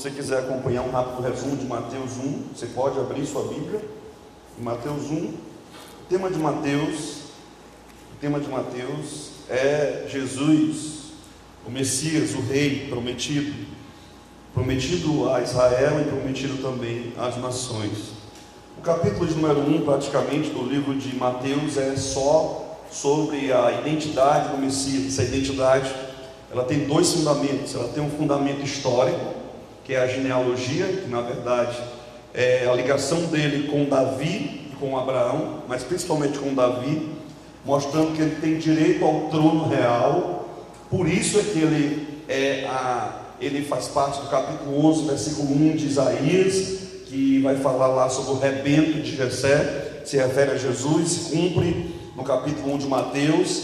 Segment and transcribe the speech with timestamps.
[0.00, 3.84] Se você quiser acompanhar um rápido resumo de Mateus 1, você pode abrir sua Bíblia.
[4.58, 5.34] Mateus 1, o
[6.08, 7.16] tema de Mateus,
[8.10, 11.10] o tema de Mateus é Jesus,
[11.66, 13.54] o Messias, o Rei prometido,
[14.54, 18.12] prometido a Israel e prometido também às nações.
[18.78, 24.48] O capítulo de número 1, praticamente, do livro de Mateus é só sobre a identidade
[24.48, 25.12] do Messias.
[25.12, 25.94] Essa identidade,
[26.50, 27.74] ela tem dois fundamentos.
[27.74, 29.39] Ela tem um fundamento histórico,
[29.90, 31.76] que é a genealogia, que na verdade
[32.32, 37.08] é a ligação dele com Davi com Abraão, mas principalmente com Davi,
[37.64, 40.48] mostrando que ele tem direito ao trono real.
[40.88, 45.76] Por isso é que ele é a ele faz parte do capítulo 11, versículo 1
[45.76, 46.54] de Isaías,
[47.06, 51.96] que vai falar lá sobre o rebento de Jessé, se refere a Jesus, se cumpre
[52.14, 53.62] no capítulo 1 de Mateus,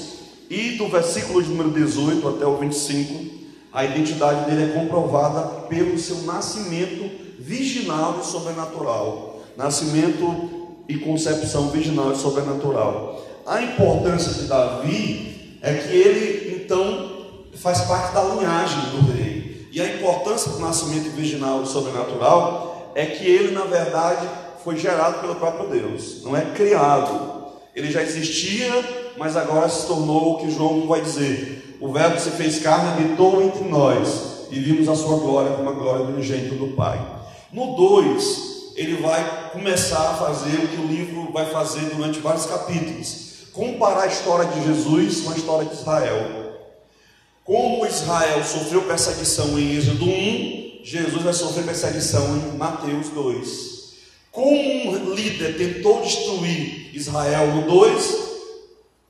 [0.51, 3.36] e do versículo número 18 até o 25,
[3.77, 9.43] a identidade dele é comprovada pelo seu nascimento virginal e sobrenatural.
[9.55, 13.23] Nascimento e concepção virginal e sobrenatural.
[13.45, 19.69] A importância de Davi é que ele, então, faz parte da linhagem do rei.
[19.71, 24.27] E a importância do nascimento virginal e sobrenatural é que ele, na verdade,
[24.65, 27.45] foi gerado pelo próprio Deus, não é criado.
[27.75, 28.73] Ele já existia,
[29.19, 33.43] mas agora se tornou o que João vai dizer: o Verbo se fez carne, habitou
[33.43, 37.05] entre nós, e vimos a sua glória como a glória do engenho do Pai.
[37.53, 42.47] No 2, ele vai começar a fazer o que o livro vai fazer durante vários
[42.47, 46.47] capítulos: comparar a história de Jesus com a história de Israel.
[47.45, 53.77] Como Israel sofreu perseguição em Êxodo 1, Jesus vai sofrer perseguição em Mateus 2.
[54.33, 58.19] Como um líder tentou destruir Israel no 2,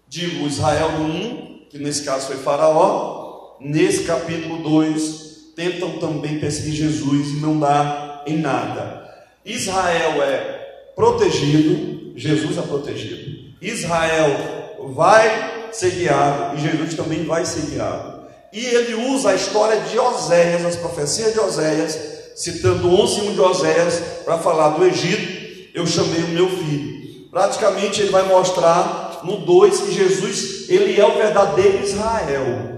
[0.09, 6.75] digo Israel no 1, que nesse caso foi Faraó, nesse capítulo 2, tentam também perseguir
[6.75, 9.07] Jesus e não dá em nada.
[9.45, 13.55] Israel é protegido, Jesus é protegido.
[13.61, 18.27] Israel vai ser guiado e Jesus também vai ser guiado.
[18.53, 21.99] E ele usa a história de Oséias, as profecias de Oséias,
[22.35, 27.29] citando 11 1 de Oséias, para falar do Egito, eu chamei o meu filho.
[27.31, 32.77] Praticamente ele vai mostrar no 2 que Jesus, ele é o verdadeiro Israel.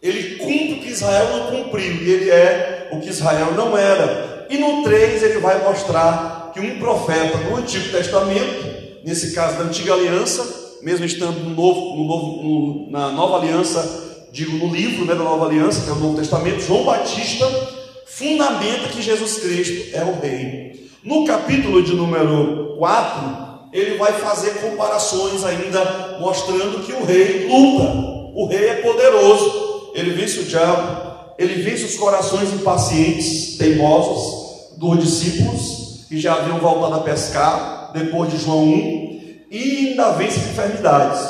[0.00, 4.46] Ele cumpre o que Israel não cumpriu, e ele é o que Israel não era.
[4.48, 9.64] E no 3 ele vai mostrar que um profeta no Antigo Testamento, nesse caso da
[9.64, 15.04] Antiga Aliança, mesmo estando no novo, no novo, no, na Nova Aliança, digo no livro
[15.04, 17.46] né, da Nova Aliança, que é o Novo Testamento, João Batista
[18.06, 20.88] fundamenta que Jesus Cristo é o Rei.
[21.02, 28.32] No capítulo de número 4, ele vai fazer comparações ainda, mostrando que o rei luta,
[28.34, 34.98] o rei é poderoso, ele vence o diabo, ele vence os corações impacientes, teimosos dos
[35.00, 39.18] discípulos, que já haviam voltado a pescar, depois de João 1,
[39.50, 41.20] e ainda vence enfermidades.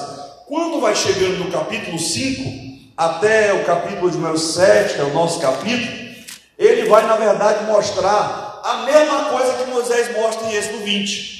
[0.46, 5.40] Quando vai chegando no capítulo 5, até o capítulo número 7, que é o nosso
[5.40, 6.08] capítulo,
[6.58, 11.37] ele vai, na verdade, mostrar a mesma coisa que Moisés mostra em Êxodo 20.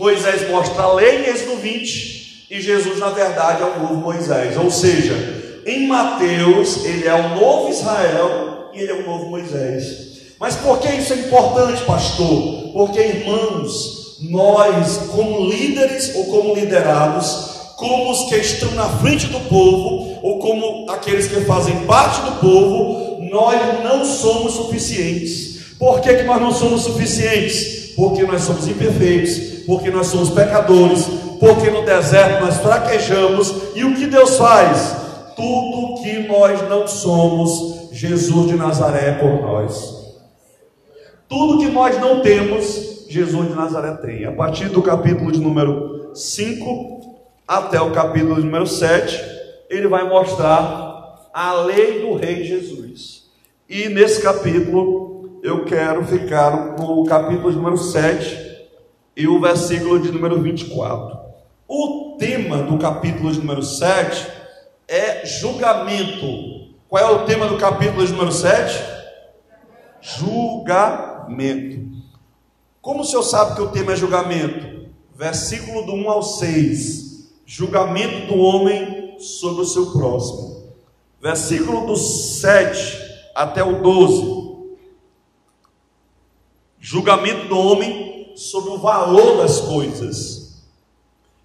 [0.00, 4.56] Moisés mostra a lei em Êxodo 20, e Jesus, na verdade, é o novo Moisés.
[4.56, 10.10] Ou seja, em Mateus, ele é o novo Israel e ele é o novo Moisés.
[10.40, 12.70] Mas por que isso é importante, pastor?
[12.72, 19.40] Porque, irmãos, nós, como líderes ou como liderados, como os que estão na frente do
[19.50, 25.76] povo, ou como aqueles que fazem parte do povo, nós não somos suficientes.
[25.78, 27.92] Por que, que nós não somos suficientes?
[27.94, 31.06] Porque nós somos imperfeitos, porque nós somos pecadores,
[31.38, 34.96] porque no deserto nós fraquejamos, e o que Deus faz?
[35.36, 40.18] Tudo que nós não somos, Jesus de Nazaré é por nós.
[41.28, 44.24] Tudo que nós não temos, Jesus de Nazaré tem.
[44.24, 49.24] A partir do capítulo de número 5, até o capítulo número 7,
[49.70, 53.26] ele vai mostrar a lei do Rei Jesus.
[53.68, 58.49] E nesse capítulo, eu quero ficar no capítulo número 7
[59.20, 61.18] e o versículo de número 24.
[61.68, 64.26] O tema do capítulo de número 7
[64.88, 66.70] é julgamento.
[66.88, 68.82] Qual é o tema do capítulo de número 7?
[70.00, 71.86] Julgamento.
[72.80, 74.88] Como o senhor sabe que o tema é julgamento?
[75.14, 77.10] Versículo do 1 ao 6
[77.44, 80.72] julgamento do homem sobre o seu próximo.
[81.20, 82.96] Versículo do 7
[83.34, 84.40] até o 12.
[86.78, 90.62] Julgamento do homem sobre o valor das coisas.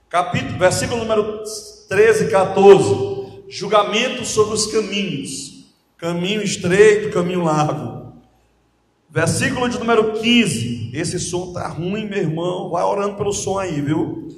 [0.09, 1.43] Capítulo, versículo número
[1.89, 3.15] 13 e 14.
[3.49, 5.65] Julgamento sobre os caminhos.
[5.97, 8.13] Caminho estreito, caminho largo.
[9.09, 10.91] Versículo de número 15.
[10.93, 12.69] Esse som tá ruim, meu irmão.
[12.69, 14.29] Vai orando pelo som aí, viu?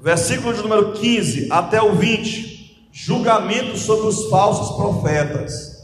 [0.00, 2.88] Versículo de número 15 até o 20.
[2.92, 5.78] Julgamento sobre os falsos profetas.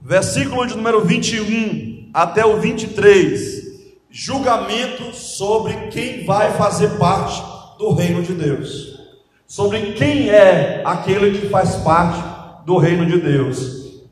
[0.00, 3.55] Versículo de número 21 até o 23.
[4.18, 7.38] Julgamento sobre quem vai fazer parte
[7.78, 8.98] do reino de Deus.
[9.46, 13.58] Sobre quem é aquele que faz parte do reino de Deus.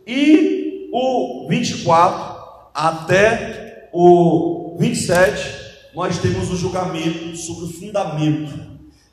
[0.06, 2.36] E o 24
[2.74, 8.52] até o 27, nós temos o julgamento sobre o fundamento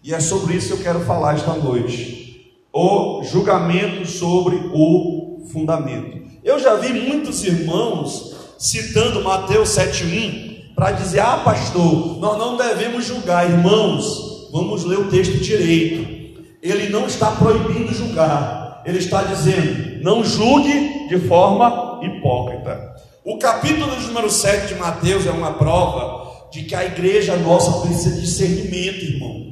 [0.03, 2.51] e é sobre isso que eu quero falar esta noite.
[2.73, 6.21] O julgamento sobre o fundamento.
[6.43, 13.05] Eu já vi muitos irmãos citando Mateus 7:1 para dizer: "Ah, pastor, nós não devemos
[13.05, 14.49] julgar, irmãos.
[14.51, 16.21] Vamos ler o texto direito.
[16.61, 18.81] Ele não está proibindo julgar.
[18.85, 22.95] Ele está dizendo: não julgue de forma hipócrita.
[23.23, 28.15] O capítulo número 7 de Mateus é uma prova de que a igreja nossa precisa
[28.15, 29.51] de discernimento, irmão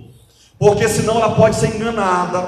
[0.59, 2.41] porque senão ela pode ser enganada,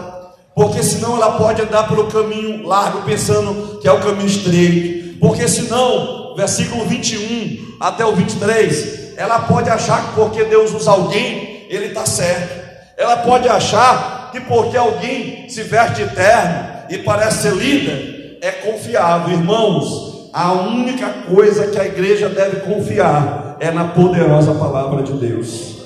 [0.53, 5.47] porque senão ela pode andar pelo caminho largo pensando que é o caminho estreito, porque
[5.47, 11.87] senão, versículo 21 até o 23, ela pode achar que porque Deus usa alguém, ele
[11.87, 12.61] está certo,
[12.97, 19.33] ela pode achar que porque alguém se veste eterno e parece ser líder, é confiável,
[19.33, 20.29] irmãos.
[20.33, 25.80] A única coisa que a igreja deve confiar é na poderosa palavra de Deus.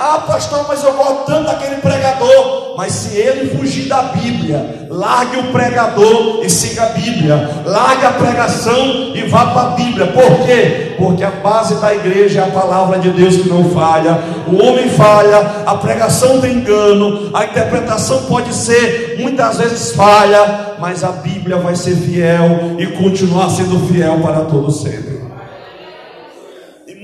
[0.00, 2.76] Ah, pastor, mas eu gosto tanto daquele pregador.
[2.76, 7.50] Mas se ele fugir da Bíblia, largue o pregador e siga a Bíblia.
[7.64, 10.06] Largue a pregação e vá para a Bíblia.
[10.06, 10.94] Por quê?
[10.96, 14.20] Porque a base da igreja é a palavra de Deus que não falha.
[14.46, 21.02] O homem falha, a pregação tem engano, a interpretação pode ser muitas vezes falha, mas
[21.02, 25.18] a Bíblia vai ser fiel e continuar sendo fiel para todo sempre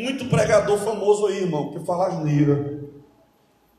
[0.04, 2.83] muito pregador famoso aí, irmão, que fala asneira.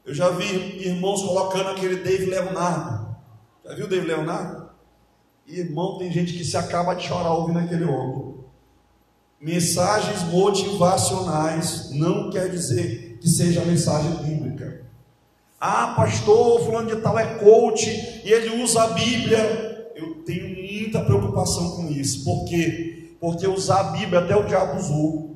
[0.06, 3.16] Eu já vi irmãos colocando aquele Dave Leonardo.
[3.66, 4.70] Já viu o Dave Leonardo?
[5.48, 8.36] Irmão, tem gente que se acaba de chorar ouvindo aquele homem.
[9.42, 14.86] Mensagens motivacionais não quer dizer que seja mensagem bíblica.
[15.60, 17.90] Ah, pastor, fulano de tal é coach
[18.24, 19.92] e ele usa a Bíblia.
[19.96, 22.24] Eu tenho muita preocupação com isso.
[22.24, 23.16] Por quê?
[23.20, 25.35] Porque usar a Bíblia até o diabo usou.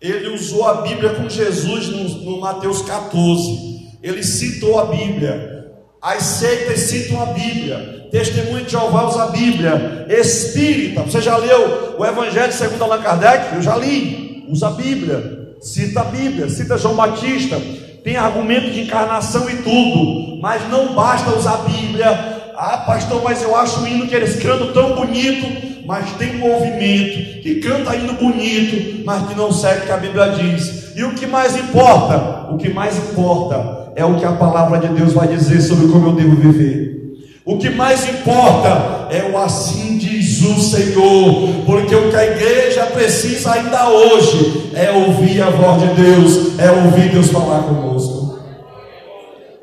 [0.00, 3.98] Ele usou a Bíblia com Jesus no, no Mateus 14.
[4.00, 5.72] Ele citou a Bíblia.
[6.00, 8.06] As seitas citam a Bíblia.
[8.12, 10.06] Testemunho de Jeová usa a Bíblia.
[10.08, 13.56] Espírita, você já leu o Evangelho segundo Allan Kardec?
[13.56, 14.46] Eu já li.
[14.48, 15.56] Usa a Bíblia.
[15.60, 16.48] Cita a Bíblia.
[16.48, 17.60] Cita João Batista.
[18.04, 20.40] Tem argumento de encarnação e tudo.
[20.40, 22.08] Mas não basta usar a Bíblia.
[22.56, 27.40] Ah, pastor, mas eu acho o hino que eles cantam tão bonito mas tem movimento,
[27.40, 30.94] que canta indo bonito, mas que não segue o que a Bíblia diz.
[30.94, 32.52] E o que mais importa?
[32.52, 36.08] O que mais importa é o que a palavra de Deus vai dizer sobre como
[36.08, 37.16] eu devo viver.
[37.42, 42.84] O que mais importa é o assim diz o Senhor, porque o que a igreja
[42.88, 48.38] precisa ainda hoje é ouvir a voz de Deus, é ouvir Deus falar conosco.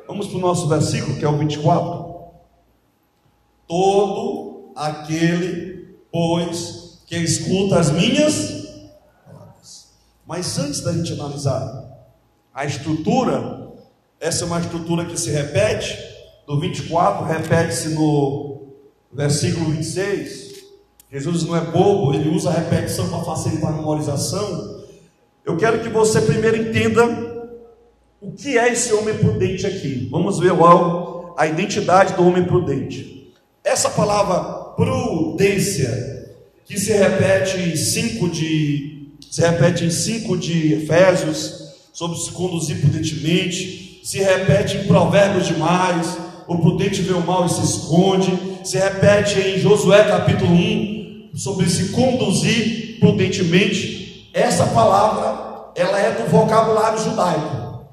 [0.07, 2.03] Vamos para o nosso versículo, que é o 24.
[3.67, 5.74] Todo aquele
[6.15, 8.69] pois que escuta as minhas
[9.25, 9.89] palavras.
[10.25, 12.07] Mas antes da gente analisar
[12.53, 13.73] a estrutura,
[14.17, 15.93] essa é uma estrutura que se repete,
[16.47, 18.61] do 24 repete-se no
[19.11, 20.55] versículo 26.
[21.11, 24.85] Jesus não é bobo, ele usa a repetição para facilitar a memorização.
[25.43, 27.03] Eu quero que você primeiro entenda
[28.21, 30.07] o que é esse homem prudente aqui.
[30.09, 33.33] Vamos ver logo a identidade do homem prudente.
[33.65, 38.95] Essa palavra prudência, que se repete em 5 de
[39.29, 46.17] se repete em 5 de Efésios, sobre se conduzir prudentemente, se repete em Provérbios demais,
[46.47, 48.31] o prudente vê o mal e se esconde,
[48.63, 54.29] se repete em Josué capítulo 1, sobre se conduzir prudentemente.
[54.33, 57.85] Essa palavra, ela é do vocabulário judaico.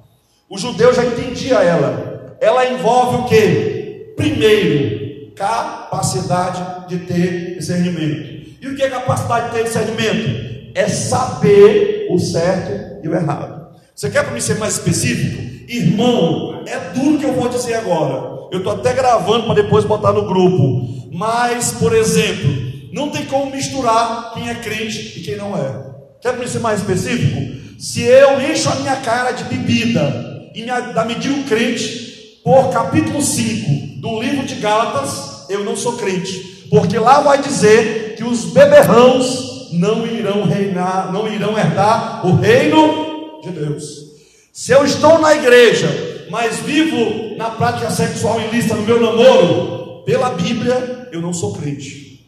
[0.49, 2.37] O judeu já entendia ela.
[2.41, 4.13] Ela envolve o que?
[4.17, 5.02] Primeiro,
[5.43, 8.53] capacidade de ter discernimento.
[8.61, 10.71] E o que é capacidade de ter discernimento?
[10.73, 13.73] É saber o certo e o errado.
[13.95, 15.43] Você quer para mim ser mais específico?
[15.69, 18.49] Irmão, é duro que eu vou dizer agora.
[18.53, 21.09] Eu estou até gravando para depois botar no grupo.
[21.13, 22.51] Mas, por exemplo,
[22.93, 25.93] não tem como misturar quem é crente e quem não é.
[26.21, 27.81] Quer para ser mais específico?
[27.81, 33.21] Se eu encho a minha cara de bebida e me, me digo crente, por capítulo
[33.21, 38.47] 5 do livro de Gálatas, eu não sou crente, porque lá vai dizer que os
[38.47, 44.13] beberrãos não irão reinar, não irão herdar o reino de Deus.
[44.53, 50.31] Se eu estou na igreja, mas vivo na prática sexual ilícita no meu namoro, pela
[50.31, 52.27] Bíblia eu não sou crente.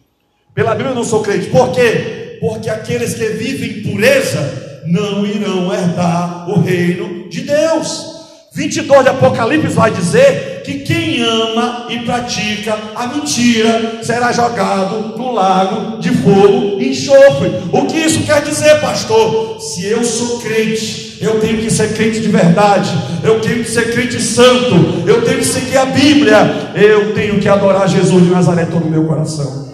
[0.54, 1.46] Pela Bíblia eu não sou crente.
[1.48, 2.38] Por quê?
[2.40, 8.14] Porque aqueles que vivem em pureza não irão herdar o reino de Deus.
[8.52, 15.32] 22 de Apocalipse vai dizer que quem ama e pratica a mentira será jogado no
[15.32, 17.50] lago de fogo e enxofre.
[17.70, 19.60] O que isso quer dizer, pastor?
[19.60, 22.90] Se eu sou crente, eu tenho que ser crente de verdade,
[23.22, 27.48] eu tenho que ser crente santo, eu tenho que seguir a Bíblia, eu tenho que
[27.48, 29.68] adorar Jesus de Nazaré todo o meu coração.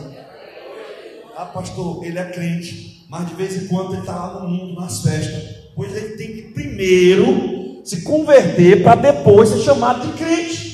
[1.37, 4.81] Ah, pastor, ele é crente, mas de vez em quando ele está lá no mundo,
[4.81, 5.43] nas festas,
[5.77, 10.70] pois ele tem que primeiro se converter para depois ser chamado de crente.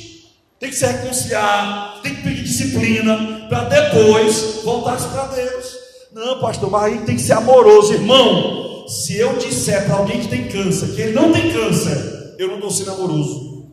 [0.59, 5.75] Tem que se reconciliar, tem que pedir disciplina para depois voltar-se para Deus.
[6.13, 8.87] Não, pastor, mas aí tem que ser amoroso, irmão.
[8.89, 12.57] Se eu disser para alguém que tem câncer que ele não tem câncer, eu não
[12.57, 13.67] estou sendo amoroso.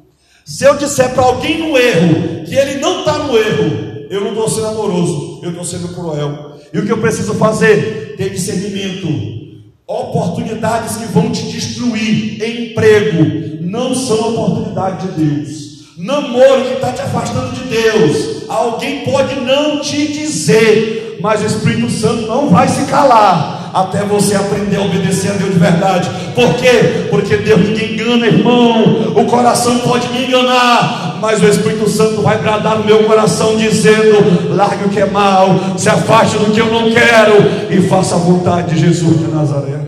[0.45, 4.29] Se eu disser para alguém no erro que ele não está no erro, eu não
[4.29, 6.59] estou sendo amoroso, eu estou sendo cruel.
[6.73, 8.15] E o que eu preciso fazer?
[8.17, 9.43] Ter discernimento
[9.85, 15.62] Oportunidades que vão te destruir em emprego não são oportunidade de Deus.
[15.97, 18.49] Namoro que está te afastando de Deus.
[18.49, 24.35] Alguém pode não te dizer, mas o Espírito Santo não vai se calar até você
[24.35, 26.09] aprender a obedecer a Deus de verdade.
[26.35, 27.07] Por quê?
[27.09, 29.13] Porque Deus ninguém engana, irmão.
[29.15, 34.55] O coração pode me enganar, mas o Espírito Santo vai bradar no meu coração, dizendo:
[34.55, 38.19] largue o que é mal, se afaste do que eu não quero e faça a
[38.19, 39.79] vontade de Jesus de Nazaré.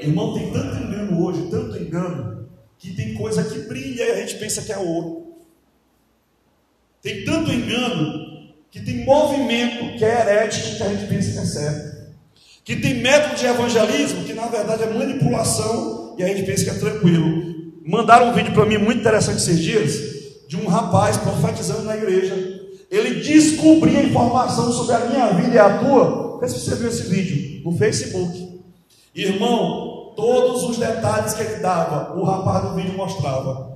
[0.00, 2.46] Irmão, tem tanto engano hoje, tanto engano,
[2.78, 3.57] que tem coisa que
[4.38, 5.34] pensa que é ouro.
[7.02, 11.44] Tem tanto engano que tem movimento que é herético que a gente pensa que é
[11.44, 11.98] certo
[12.68, 16.70] que tem método de evangelismo que na verdade é manipulação e a gente pensa que
[16.70, 17.72] é tranquilo.
[17.82, 19.98] Mandaram um vídeo para mim muito interessante esses dias
[20.46, 22.34] de um rapaz profetizando na igreja.
[22.90, 26.38] Ele descobria informação sobre a minha vida e a tua.
[26.40, 28.60] Vê se você viu esse vídeo no Facebook.
[29.14, 33.67] Irmão, todos os detalhes que ele dava, o rapaz do vídeo mostrava.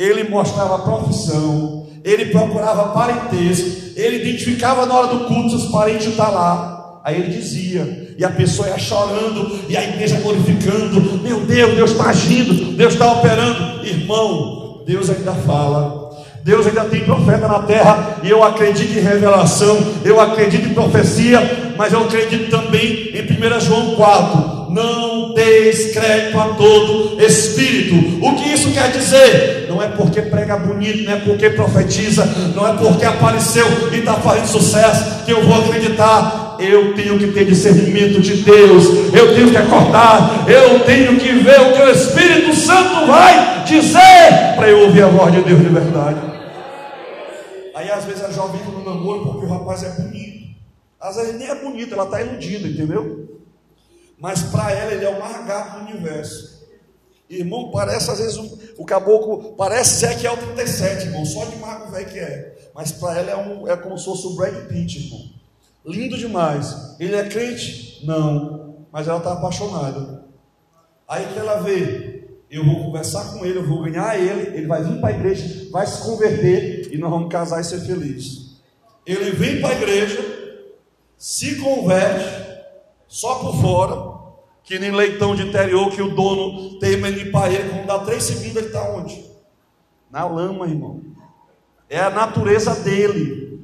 [0.00, 6.32] Ele mostrava profissão, ele procurava parentesco, ele identificava na hora do culto os parentes estão
[6.32, 7.00] lá.
[7.04, 11.90] Aí ele dizia: e a pessoa ia chorando, e a igreja glorificando: Meu Deus, Deus
[11.90, 13.86] está agindo, Deus está operando.
[13.86, 16.10] Irmão, Deus ainda fala,
[16.42, 21.69] Deus ainda tem profeta na terra, e eu acredito em revelação, eu acredito em profecia,
[21.80, 24.70] mas eu acredito também em 1 João 4.
[24.70, 28.22] Não deis crédito a todo espírito.
[28.22, 29.64] O que isso quer dizer?
[29.66, 34.12] Não é porque prega bonito, não é porque profetiza, não é porque apareceu e está
[34.12, 38.84] fazendo sucesso que eu vou acreditar eu tenho que ter discernimento de Deus,
[39.14, 44.56] eu tenho que acordar, eu tenho que ver o que o Espírito Santo vai dizer
[44.56, 46.20] para eu ouvir a voz de Deus de verdade.
[47.74, 50.29] Aí às vezes a jovem entra no namoro porque o rapaz é bonito.
[51.00, 53.40] Às vezes nem é bonito, ela está iludida, entendeu?
[54.18, 56.60] Mas para ela ele é o mais gato do universo.
[57.28, 61.56] Irmão, parece às vezes o, o caboclo, parece que é o 37, irmão, só de
[61.56, 62.70] mago velho que é.
[62.74, 65.30] Mas para ela é, um, é como se fosse o Brad Pitt, irmão.
[65.86, 66.96] Lindo demais.
[66.98, 68.04] Ele é crente?
[68.04, 68.86] Não.
[68.92, 70.24] Mas ela está apaixonada.
[71.08, 74.82] Aí que ela vê, eu vou conversar com ele, eu vou ganhar ele, ele vai
[74.82, 78.60] vir para a igreja, vai se converter e nós vamos casar e ser felizes.
[79.06, 80.29] Ele vem para a igreja,
[81.20, 82.64] se converte,
[83.06, 84.20] só por fora,
[84.64, 88.22] que nem leitão de interior que o dono teima em limpar ele, quando dá três
[88.22, 89.22] segundos, ele está onde?
[90.10, 91.02] Na lama, irmão.
[91.90, 93.60] É a natureza dele.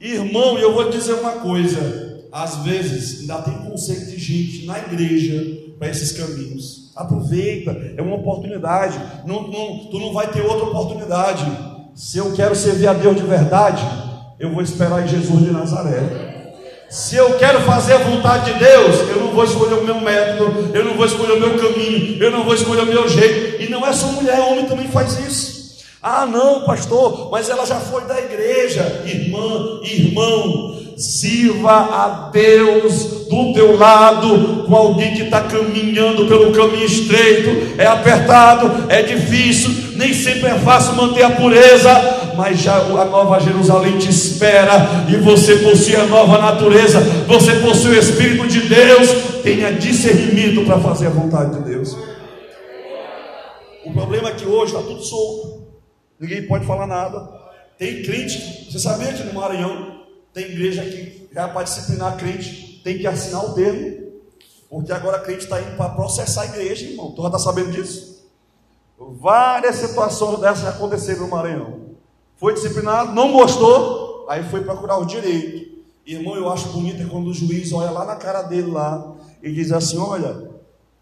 [0.00, 5.74] Irmão, eu vou dizer uma coisa: às vezes ainda tem conceito de gente na igreja
[5.78, 6.92] para esses caminhos.
[6.96, 8.98] Aproveita, é uma oportunidade.
[9.24, 11.46] Não, não, tu não vai ter outra oportunidade.
[11.94, 13.82] Se eu quero servir a Deus de verdade,
[14.40, 16.25] eu vou esperar em Jesus de Nazaré.
[16.88, 20.70] Se eu quero fazer a vontade de Deus, eu não vou escolher o meu método,
[20.72, 23.60] eu não vou escolher o meu caminho, eu não vou escolher o meu jeito.
[23.62, 25.56] E não é só mulher, homem também faz isso.
[26.00, 29.02] Ah, não, pastor, mas ela já foi da igreja.
[29.04, 36.86] Irmã, irmão, sirva a Deus do teu lado, com alguém que está caminhando pelo caminho
[36.86, 37.74] estreito.
[37.76, 41.90] É apertado, é difícil, nem sempre é fácil manter a pureza,
[42.36, 47.96] mas já a nova Jerusalém te espera e você possui a nova natureza, você possui
[47.96, 49.42] o Espírito de Deus.
[49.42, 51.96] Tenha discernimento para fazer a vontade de Deus.
[53.84, 55.66] O problema é que hoje está tudo solto.
[56.18, 57.28] Ninguém pode falar nada.
[57.78, 60.02] Tem crente, você sabia que no Maranhão
[60.32, 64.12] tem igreja que já para disciplinar crente, tem que assinar o termo,
[64.68, 67.12] porque agora crente está indo para processar a igreja, irmão.
[67.12, 68.26] Tu já está sabendo disso?
[68.98, 71.85] Várias situações dessas aconteceram no Maranhão.
[72.36, 75.76] Foi disciplinado, não gostou, aí foi procurar o direito.
[76.06, 79.50] Irmão, eu acho bonito é quando o juiz olha lá na cara dele lá e
[79.50, 80.50] diz assim: Olha,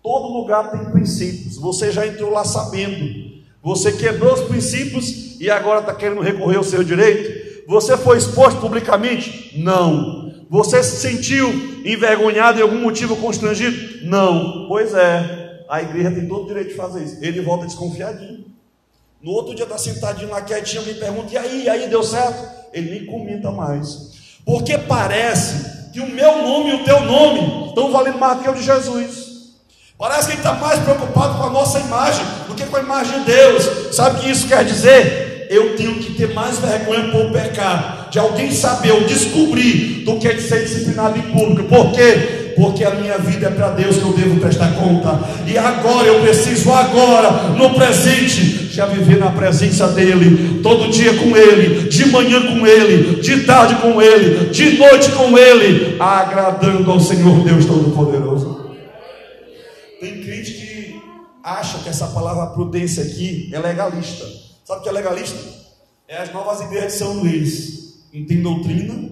[0.03, 1.57] todo lugar tem princípios.
[1.57, 3.35] Você já entrou lá sabendo.
[3.63, 7.67] Você quebrou os princípios e agora está querendo recorrer ao seu direito?
[7.67, 9.59] Você foi exposto publicamente?
[9.59, 10.33] Não.
[10.49, 11.49] Você se sentiu
[11.85, 14.07] envergonhado em algum motivo constrangido?
[14.07, 14.69] Não.
[14.69, 17.19] Pois é, a igreja tem todo o direito de fazer isso.
[17.23, 18.54] Ele volta desconfiadinho.
[19.25, 22.47] No outro dia está sentadinho lá quietinho, me pergunta: e aí, aí, deu certo?
[22.75, 24.11] Ele nem comenta mais.
[24.45, 28.55] Porque parece que o meu nome e o teu nome estão valendo mais que o
[28.55, 29.25] de Jesus.
[29.97, 33.21] Parece que ele está mais preocupado com a nossa imagem do que com a imagem
[33.21, 33.97] de Deus.
[33.97, 35.47] Sabe o que isso quer dizer?
[35.49, 40.35] Eu tenho que ter mais vergonha por pecar, de alguém saber ou descobrir, do que
[40.35, 41.67] de ser disciplinado em público.
[41.71, 42.53] Por quê?
[42.57, 45.19] Porque a minha vida é para Deus que eu devo prestar conta.
[45.47, 51.37] E agora eu preciso, agora, no presente, já viver na presença dEle, todo dia com
[51.37, 57.01] Ele, de manhã com Ele, de tarde com Ele, de noite com Ele, agradando ao
[57.01, 58.75] Senhor Deus Todo-Poderoso.
[60.01, 61.03] Tem crente que
[61.43, 64.25] acha que essa palavra prudência aqui é legalista.
[64.65, 65.39] Sabe o que é legalista?
[66.09, 68.05] É as novas igrejas de São Luís.
[68.13, 69.11] Não tem doutrina,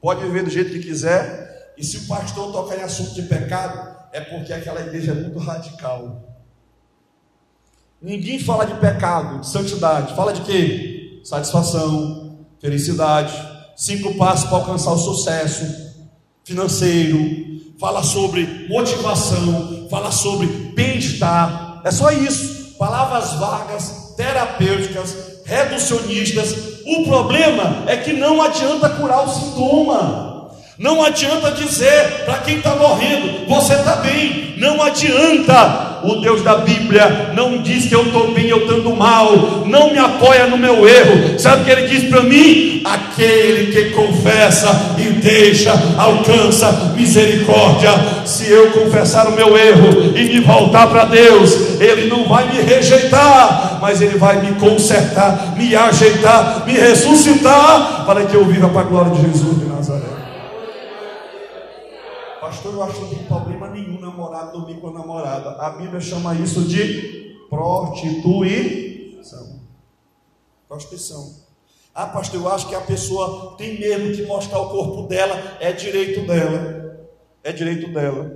[0.00, 3.96] pode viver do jeito que quiser, e se o pastor tocar em assunto de pecado,
[4.12, 6.37] é porque aquela igreja é muito radical.
[8.00, 10.14] Ninguém fala de pecado, de santidade.
[10.14, 11.20] Fala de quê?
[11.24, 13.32] Satisfação, felicidade,
[13.76, 15.64] cinco passos para alcançar o sucesso
[16.44, 17.18] financeiro.
[17.78, 22.76] Fala sobre motivação, fala sobre bem-estar, é só isso.
[22.78, 26.54] Palavras vagas, terapêuticas, reducionistas.
[26.86, 30.50] O problema é que não adianta curar o sintoma.
[30.78, 34.54] Não adianta dizer para quem está morrendo, você está bem.
[34.58, 35.87] Não adianta.
[36.02, 39.64] O Deus da Bíblia não diz que eu estou bem, eu estou mal.
[39.66, 41.38] Não me apoia no meu erro.
[41.38, 42.82] Sabe o que ele diz para mim?
[42.84, 47.90] Aquele que confessa e deixa, alcança misericórdia.
[48.24, 52.60] Se eu confessar o meu erro e me voltar para Deus, Ele não vai me
[52.60, 58.80] rejeitar, mas Ele vai me consertar, me ajeitar, me ressuscitar, para que eu viva para
[58.82, 59.58] a glória de Jesus.
[62.48, 65.50] Pastor, eu acho que não tem problema nenhum namorado dormir com a namorada.
[65.60, 69.60] A Bíblia chama isso de prostituição.
[70.66, 71.34] Prostituição.
[71.94, 75.72] Ah, pastor, eu acho que a pessoa tem medo de mostrar o corpo dela, é
[75.72, 76.98] direito dela.
[77.44, 78.32] É direito dela.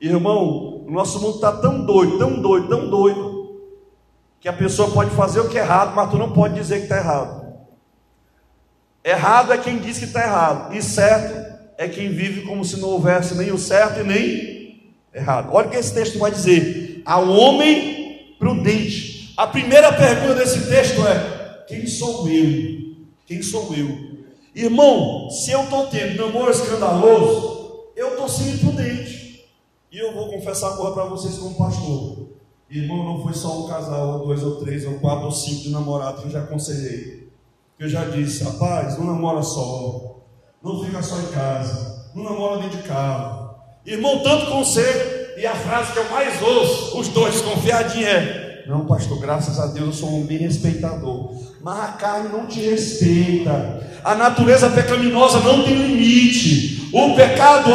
[0.00, 3.62] Irmão, o nosso mundo está tão doido, tão doido, tão doido,
[4.40, 6.84] que a pessoa pode fazer o que é errado, mas tu não pode dizer que
[6.84, 7.54] está errado.
[9.04, 11.47] Errado é quem diz que está errado, e certo
[11.78, 15.50] é quem vive como se não houvesse nem o certo e nem errado.
[15.52, 19.32] Olha o que esse texto vai dizer: ao homem prudente.
[19.36, 22.96] A primeira pergunta desse texto é: quem sou eu?
[23.24, 24.18] Quem sou eu?
[24.54, 29.46] Irmão, se eu estou tendo namoro escandaloso, eu estou sendo imprudente.
[29.92, 32.28] E eu vou confessar coisa para vocês como pastor.
[32.68, 35.70] Irmão, não foi só um casal, ou dois, ou três, ou quatro, ou cinco de
[35.70, 37.28] namorados que eu já aconselhei.
[37.78, 40.07] Eu já disse, rapaz, não namora só
[40.62, 43.54] não fica só em casa, não namora dentro de carro.
[43.86, 48.84] Irmão, tanto conselho, e a frase que eu mais ouço, os dois desconfiadinhos é: Não,
[48.86, 53.86] pastor, graças a Deus eu sou um bem respeitador, mas a carne não te respeita,
[54.02, 57.70] a natureza pecaminosa não tem limite, o pecado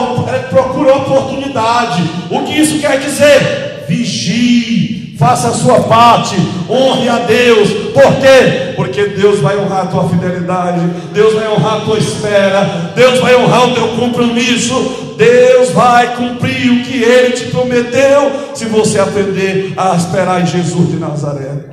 [0.49, 2.03] procura oportunidade.
[2.29, 3.85] O que isso quer dizer?
[3.87, 6.35] Vigie faça a sua parte,
[6.69, 8.73] honre a Deus, por quê?
[8.75, 10.81] Porque Deus vai honrar a tua fidelidade,
[11.13, 16.71] Deus vai honrar a tua espera, Deus vai honrar o teu compromisso, Deus vai cumprir
[16.71, 21.69] o que Ele te prometeu, se você aprender a esperar em Jesus de Nazaré.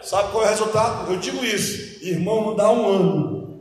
[0.00, 1.12] Sabe qual é o resultado?
[1.12, 3.60] Eu digo isso, irmão, não dá um ano.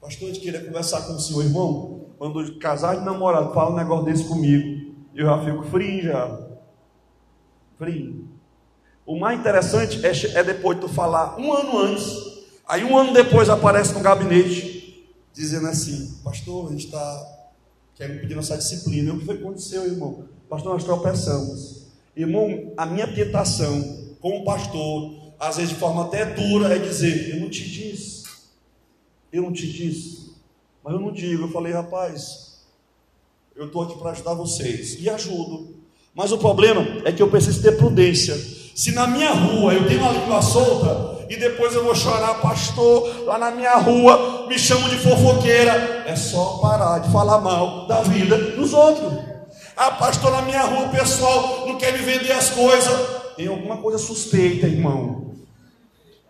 [0.00, 2.02] Pastor, eu queria conversar com o senhor, irmão.
[2.18, 4.92] Quando casar de namorado, fala um negócio desse comigo.
[5.14, 6.51] Eu já fico frio já
[7.82, 8.28] frio.
[9.04, 12.04] O mais interessante é, é depois de tu falar um ano antes,
[12.66, 17.48] aí um ano depois aparece no gabinete, dizendo assim: Pastor, a gente está
[17.96, 19.12] querendo pedir nossa disciplina.
[19.12, 20.28] O que foi que aconteceu, irmão?
[20.48, 21.82] Pastor, nós tropeçamos.
[22.16, 27.40] Irmão, a minha tentação como pastor, às vezes de forma até dura, é dizer: Eu
[27.40, 28.24] não te disse,
[29.32, 30.34] eu não te disse,
[30.84, 31.42] mas eu não digo.
[31.42, 32.60] Eu falei, rapaz,
[33.56, 35.71] eu estou aqui para ajudar vocês e ajudo.
[36.14, 38.36] Mas o problema é que eu preciso ter prudência.
[38.74, 43.24] Se na minha rua eu tenho uma língua solta, e depois eu vou chorar, pastor,
[43.24, 46.04] lá na minha rua me chamam de fofoqueira.
[46.06, 49.10] É só parar de falar mal da vida dos outros.
[49.74, 52.92] Ah, pastor, na minha rua o pessoal não quer me vender as coisas.
[53.34, 55.32] Tem alguma coisa suspeita, irmão.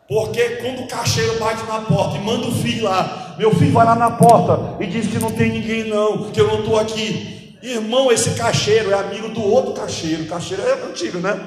[0.09, 3.85] Porque quando o caixeiro bate na porta e manda o filho lá, meu filho vai
[3.85, 7.42] lá na porta e diz que não tem ninguém não, que eu não estou aqui.
[7.63, 10.25] Irmão, esse caixeiro é amigo do outro caixeiro.
[10.25, 11.39] O caixeiro é antigo, né?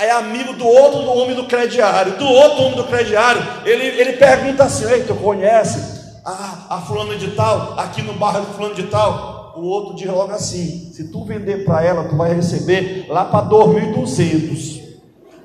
[0.00, 2.16] é amigo do outro do homem do crediário.
[2.16, 5.78] Do outro homem do crediário, ele, ele pergunta assim: Ei, tu conhece
[6.24, 9.54] a, a fulana de tal, aqui no bairro de fulano de tal?
[9.56, 13.46] O outro diz logo assim: Se tu vender para ela, tu vai receber lá para
[13.48, 14.80] 2.200.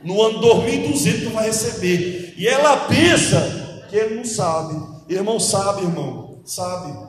[0.04, 2.34] No ano 2.200 tu vai receber.
[2.38, 4.96] E ela pensa que ele não sabe.
[5.10, 7.05] Irmão, sabe, irmão, sabe.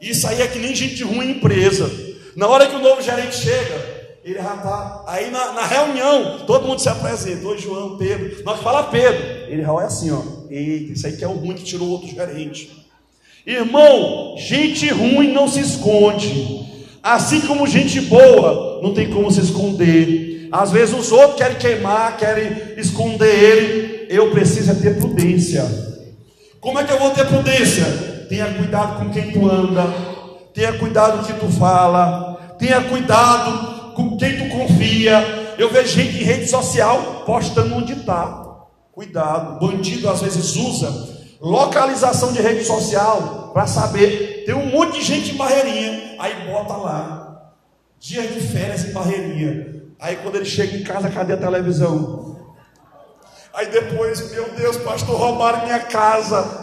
[0.00, 1.90] Isso aí é que nem gente ruim em empresa.
[2.34, 5.04] Na hora que o novo gerente chega, ele já está.
[5.06, 7.46] Aí na, na, reunião, todo mundo se apresenta.
[7.46, 8.42] Oi, João, Pedro.
[8.44, 9.22] Nós fala Pedro.
[9.48, 10.22] Ele já é assim, ó.
[10.48, 12.70] Eita, isso aí que é o ruim que tirou outro gerente.
[13.46, 16.66] Irmão, gente ruim não se esconde.
[17.02, 20.48] Assim como gente boa não tem como se esconder.
[20.52, 24.06] Às vezes os outros querem queimar, querem esconder ele.
[24.08, 25.64] Eu preciso é ter prudência.
[26.60, 28.19] Como é que eu vou ter prudência?
[28.30, 29.82] Tenha cuidado com quem tu anda.
[30.54, 32.54] Tenha cuidado com que tu fala.
[32.58, 35.54] Tenha cuidado com quem tu confia.
[35.58, 38.46] Eu vejo gente em rede social postando onde está.
[38.92, 44.44] Cuidado, bandido às vezes usa localização de rede social para saber.
[44.46, 47.52] Tem um monte de gente em Barreirinha, aí bota lá,
[47.98, 49.80] dia de férias em Barreirinha.
[49.98, 52.36] Aí quando ele chega em casa, cadê a televisão?
[53.52, 56.59] Aí depois, meu Deus, pastor, roubaram minha casa.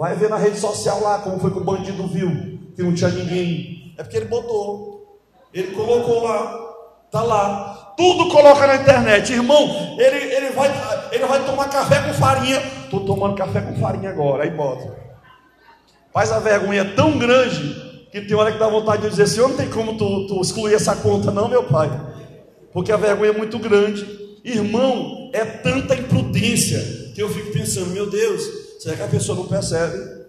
[0.00, 2.30] Vai ver na rede social lá como foi que o bandido viu
[2.74, 3.92] que não tinha ninguém.
[3.98, 5.20] É porque ele botou,
[5.52, 6.58] ele colocou lá.
[7.04, 7.92] Está lá.
[7.98, 9.30] Tudo coloca na internet.
[9.30, 10.70] Irmão, ele, ele, vai,
[11.12, 12.62] ele vai tomar café com farinha.
[12.84, 14.44] Estou tomando café com farinha agora.
[14.44, 14.96] Aí bota.
[16.14, 19.54] Faz a vergonha tão grande que tem hora que dá vontade de dizer assim: não
[19.54, 21.90] tem como tu, tu excluir essa conta, não, meu pai.
[22.72, 24.06] Porque a vergonha é muito grande.
[24.42, 29.46] Irmão, é tanta imprudência que eu fico pensando: meu Deus, será que a pessoa não
[29.46, 30.20] percebe?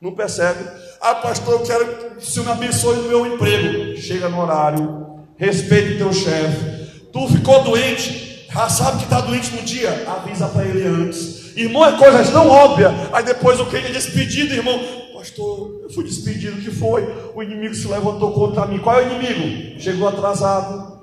[0.00, 0.64] Não percebe?
[1.02, 1.86] Ah, pastor, eu quero
[2.16, 3.96] que o Senhor me abençoe no meu emprego.
[3.98, 7.10] Chega no horário, respeite o teu chefe.
[7.12, 11.54] Tu ficou doente, já sabe que está doente no dia, avisa para ele antes.
[11.54, 12.90] Irmão, é coisa tão óbvia.
[13.12, 14.80] Aí depois o que é despedido, irmão.
[15.12, 17.06] Pastor, eu fui despedido, o que foi?
[17.34, 18.78] O inimigo se levantou contra mim.
[18.78, 19.78] Qual é o inimigo?
[19.78, 20.98] Chegou atrasado.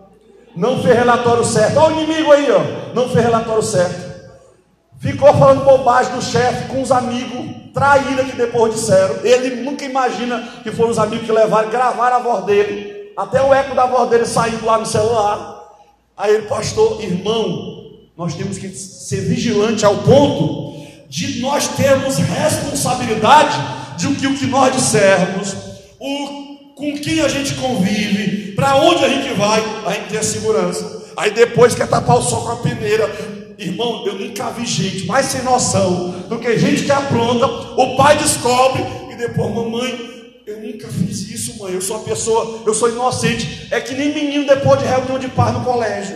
[0.55, 1.77] Não fez relatório certo.
[1.77, 2.95] Olha o inimigo aí, ó.
[2.95, 4.06] Não fez relatório certo.
[4.99, 9.17] Ficou falando bobagem do chefe com os amigos, traíra que depois disseram.
[9.23, 13.53] Ele nunca imagina que foram os amigos que levaram, gravaram a voz dele até o
[13.53, 15.57] eco da voz dele saindo lá no celular.
[16.15, 20.77] Aí ele, pastor, irmão, nós temos que ser vigilantes ao ponto
[21.09, 23.57] de nós termos responsabilidade
[23.97, 25.55] de que, o que nós dissermos,
[25.99, 31.05] o, com quem a gente convive, para onde a gente vai, a gente ter segurança.
[31.15, 33.36] Aí depois quer tapar o sol com a peneira.
[33.57, 37.47] Irmão, eu nunca vi gente mais sem noção do que gente que apronta.
[37.47, 41.73] O pai descobre e depois, mamãe, eu nunca fiz isso, mãe.
[41.73, 43.67] Eu sou uma pessoa, eu sou inocente.
[43.71, 46.15] É que nem menino depois de reunião de paz no colégio.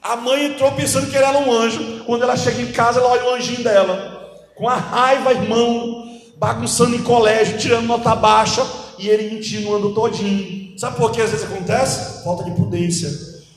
[0.00, 2.04] A mãe entrou pensando que ele era um anjo.
[2.06, 4.38] Quando ela chega em casa, ela olha o anjinho dela.
[4.54, 8.64] Com a raiva, irmão, bagunçando em colégio, tirando nota baixa.
[8.96, 10.78] E ele mentindo o ano todinho.
[10.78, 12.22] Sabe por que às vezes acontece?
[12.22, 13.10] Falta de prudência.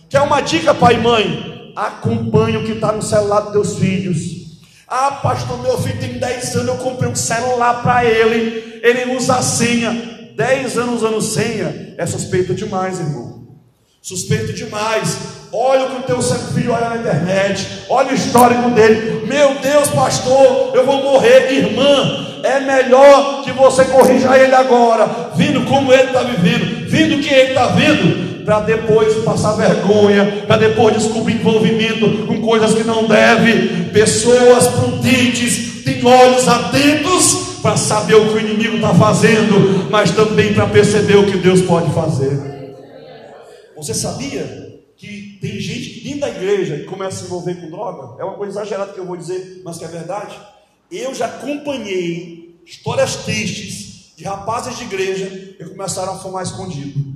[0.09, 1.52] Quer uma dica, pai e mãe?
[1.75, 4.43] Acompanhe o que está no celular dos teus filhos.
[4.87, 9.35] Ah, pastor, meu filho tem 10 anos, eu comprei um celular para ele, ele usa
[9.35, 10.11] a senha.
[10.35, 13.43] 10 anos usando senha é suspeito demais, irmão.
[14.01, 15.17] Suspeito demais.
[15.51, 19.25] Olha o que o teu filho olha na internet, olha o histórico dele.
[19.27, 21.53] Meu Deus, pastor, eu vou morrer.
[21.53, 27.33] Irmã, é melhor que você corrija ele agora, vindo como ele está vivendo, vindo que
[27.33, 33.07] ele está vindo, para depois passar vergonha, para depois descobrir envolvimento com coisas que não
[33.07, 33.89] deve.
[33.91, 40.53] Pessoas prudentes têm olhos atentos para saber o que o inimigo está fazendo, mas também
[40.53, 42.37] para perceber o que Deus pode fazer.
[43.75, 48.21] Você sabia que tem gente dentro da igreja que começa a se envolver com droga?
[48.21, 50.37] É uma coisa exagerada que eu vou dizer, mas que é verdade.
[50.91, 55.27] Eu já acompanhei histórias tristes de rapazes de igreja
[55.57, 57.12] que começaram a fumar escondido.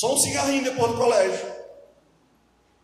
[0.00, 1.46] Só um cigarrinho depois do colégio.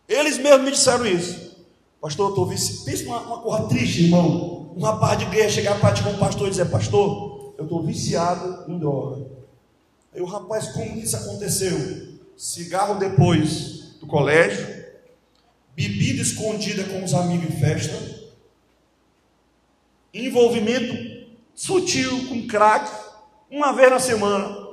[0.07, 1.65] Eles mesmos me disseram isso.
[1.99, 2.85] Pastor, eu estou viciado.
[2.85, 4.71] Pensa uma, uma coisa triste, irmão.
[4.77, 7.81] Um rapaz de igreja chegar para ti com um pastor e dizer: Pastor, eu estou
[7.81, 9.25] viciado em droga.
[10.13, 11.75] Aí o rapaz, como que isso aconteceu?
[12.37, 14.67] Cigarro depois do colégio,
[15.75, 18.15] bebida escondida com os amigos em festa
[20.13, 20.95] envolvimento
[21.55, 22.91] sutil com crack,
[23.49, 24.67] uma vez na semana,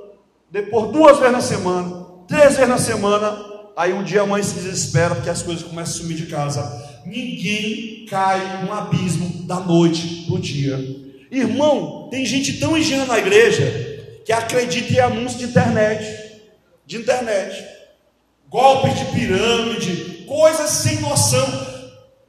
[0.51, 3.37] depois duas vezes na semana, três vezes na semana,
[3.75, 6.61] aí um dia a mãe se desespera porque as coisas começam a sumir de casa.
[7.05, 10.77] Ninguém cai num abismo da noite para o dia.
[11.31, 16.05] Irmão, tem gente tão ingênua na igreja que acredita em anúncio de internet,
[16.85, 17.63] de internet,
[18.49, 21.45] golpes de pirâmide, coisas sem noção.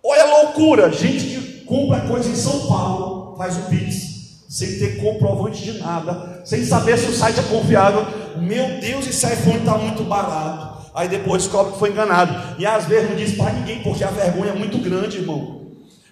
[0.03, 4.16] Olha a loucura, gente que compra coisa em São Paulo, faz o Pix,
[4.57, 8.07] sem ter comprovante de nada, sem saber se o site é confiável.
[8.39, 10.87] Meu Deus, esse iPhone está muito barato.
[10.95, 12.35] Aí depois descobre que foi enganado.
[12.59, 15.61] E às vezes não diz para ninguém, porque a vergonha é muito grande, irmão.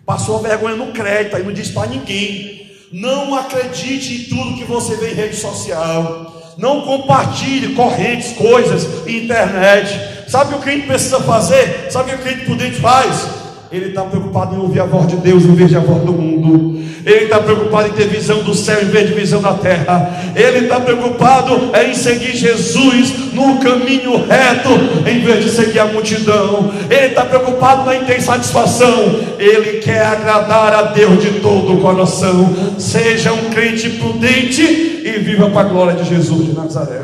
[0.04, 2.70] Passou a vergonha no crédito, aí não diz para ninguém.
[2.92, 6.42] Não acredite em tudo que você vê em rede social.
[6.58, 10.28] Não compartilhe correntes, coisas, internet.
[10.28, 11.90] Sabe o que a gente precisa fazer?
[11.90, 13.26] Sabe o que a gente prudente faz?
[13.72, 16.12] Ele está preocupado em ouvir a voz de Deus em vez de a voz do
[16.12, 16.73] mundo.
[17.04, 20.32] Ele está preocupado em ter visão do céu em vez de visão da terra.
[20.34, 24.70] Ele está preocupado em seguir Jesus no caminho reto
[25.06, 26.72] em vez de seguir a multidão.
[26.90, 29.20] Ele está preocupado em ter satisfação.
[29.38, 32.54] Ele quer agradar a Deus de todo o coração.
[32.78, 37.02] Seja um crente prudente e viva para a glória de Jesus de Nazaré.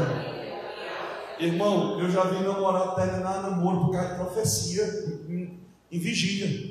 [1.38, 4.84] Irmão, eu já vi namorar terminar namoro por causa de profecia
[5.90, 6.69] em vigília.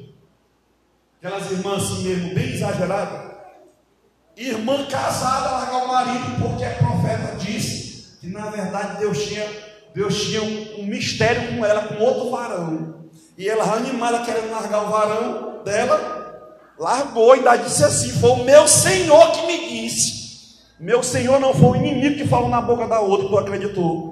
[1.21, 3.29] Aquelas irmãs assim mesmo, bem exageradas.
[4.37, 9.45] Irmã casada largar o marido porque a profeta disse que na verdade Deus tinha,
[9.93, 13.09] Deus tinha um, um mistério com ela, com outro varão.
[13.37, 18.45] E ela animada querendo largar o varão dela, largou e ainda disse assim: Foi o
[18.45, 20.59] meu Senhor que me disse.
[20.79, 24.08] Meu Senhor não foi o inimigo que falou na boca da outra, tu acreditou.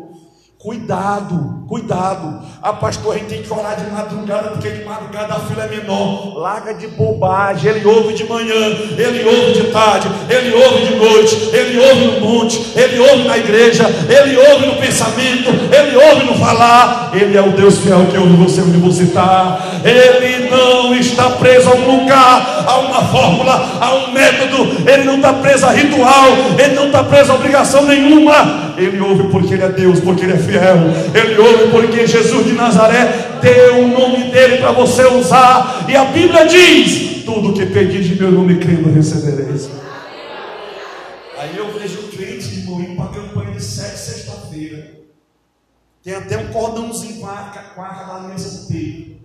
[0.60, 2.42] Cuidado, cuidado.
[2.64, 5.68] A pastor, a gente tem que orar de madrugada, porque de madrugada a fila é
[5.68, 6.34] menor.
[6.36, 7.70] Larga de bobagem.
[7.70, 8.56] Ele ouve de manhã,
[8.98, 13.38] ele ouve de tarde, ele ouve de noite, ele ouve no monte, ele ouve na
[13.38, 17.12] igreja, ele ouve no pensamento, ele ouve no falar.
[17.14, 19.60] Ele é o Deus fiel que ouve você onde você está.
[19.84, 24.90] Ele não está preso a um lugar, a uma fórmula, a um método.
[24.90, 26.28] Ele não está preso a ritual,
[26.60, 28.76] ele não está preso a obrigação nenhuma.
[28.78, 30.78] Ele ouve porque ele é Deus, porque ele é fiel.
[31.14, 35.86] Ele ouve porque Jesus de Nazaré deu o nome dele para você usar.
[35.88, 39.70] E a Bíblia diz: tudo que pedir de meu nome crendo recebereis.
[41.40, 44.98] Aí eu vejo crente, irmão, indo para a campanha de sete sexta-feira.
[46.04, 49.18] Tem até um cordãozinho com a na mesa do peito.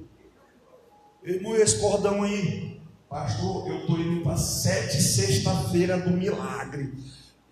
[1.25, 2.72] Irmão, esse cordão aí,
[3.13, 6.95] pastor, eu estou indo para sete sexta-feira do milagre.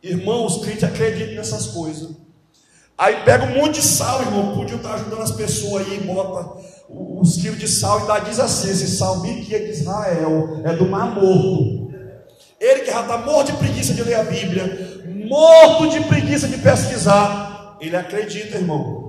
[0.02, 2.16] Irmãos, os crentes acreditam nessas coisas.
[2.96, 4.54] Aí pega um monte de sal, irmão.
[4.54, 8.70] Podia estar ajudando as pessoas aí, bota os quilos de sal e ainda diz assim:
[8.70, 11.90] esse sal que é de Israel, é do mar morto.
[12.58, 16.58] Ele que já está morto de preguiça de ler a Bíblia, morto de preguiça de
[16.58, 18.99] pesquisar, ele acredita, irmão.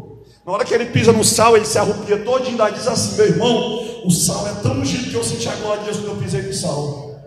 [0.45, 3.25] Na hora que ele pisa no sal, ele se arrupia e ainda diz assim: meu
[3.27, 6.23] irmão, o sal é tão ungido que eu senti a glória de Deus quando eu
[6.23, 7.21] pisei no sal.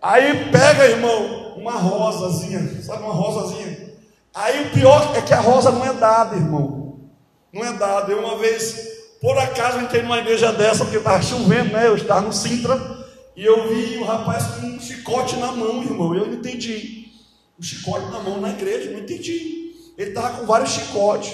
[0.00, 3.92] Aí pega, irmão, uma rosazinha, sabe uma rosazinha?
[4.34, 7.00] Aí o pior é que a rosa não é dada, irmão.
[7.52, 8.10] Não é dada.
[8.10, 8.74] Eu uma vez,
[9.20, 11.86] por acaso, entrei numa igreja dessa, porque estava chovendo, né?
[11.86, 12.80] Eu estava no Sintra,
[13.36, 16.14] e eu vi o rapaz com um chicote na mão, irmão.
[16.14, 17.08] Eu não entendi.
[17.58, 19.74] Um chicote na mão na igreja, não entendi.
[19.98, 21.32] Ele estava com vários chicotes.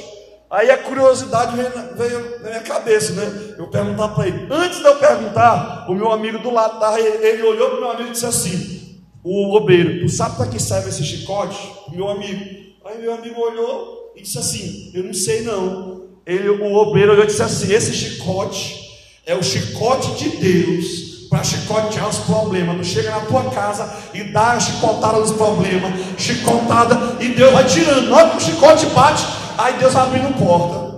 [0.50, 3.54] Aí a curiosidade veio na, minha cabeça, né?
[3.58, 4.46] Eu perguntar para ele.
[4.50, 8.08] Antes de eu perguntar, o meu amigo do lado, ele, olhou para o meu amigo
[8.08, 11.58] e disse assim: O obeiro, tu sabe para que serve esse chicote?
[11.88, 12.42] O meu amigo.
[12.86, 16.08] Aí meu amigo olhou e disse assim: Eu não sei não.
[16.24, 18.88] Ele, o obreiro olhou e disse assim: Esse chicote
[19.26, 22.74] é o chicote de Deus para chicotear os problemas.
[22.74, 27.66] Não chega na tua casa e dá a chicotada nos problemas, chicotada, e Deus vai
[27.66, 28.12] tirando.
[28.12, 29.22] Hora que o chicote bate,
[29.58, 30.88] aí Deus vai abrindo porta.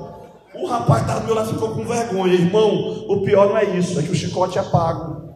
[0.55, 3.05] O rapaz estava do meu lado ficou com vergonha, irmão.
[3.09, 5.31] O pior não é isso, é que o chicote é pago.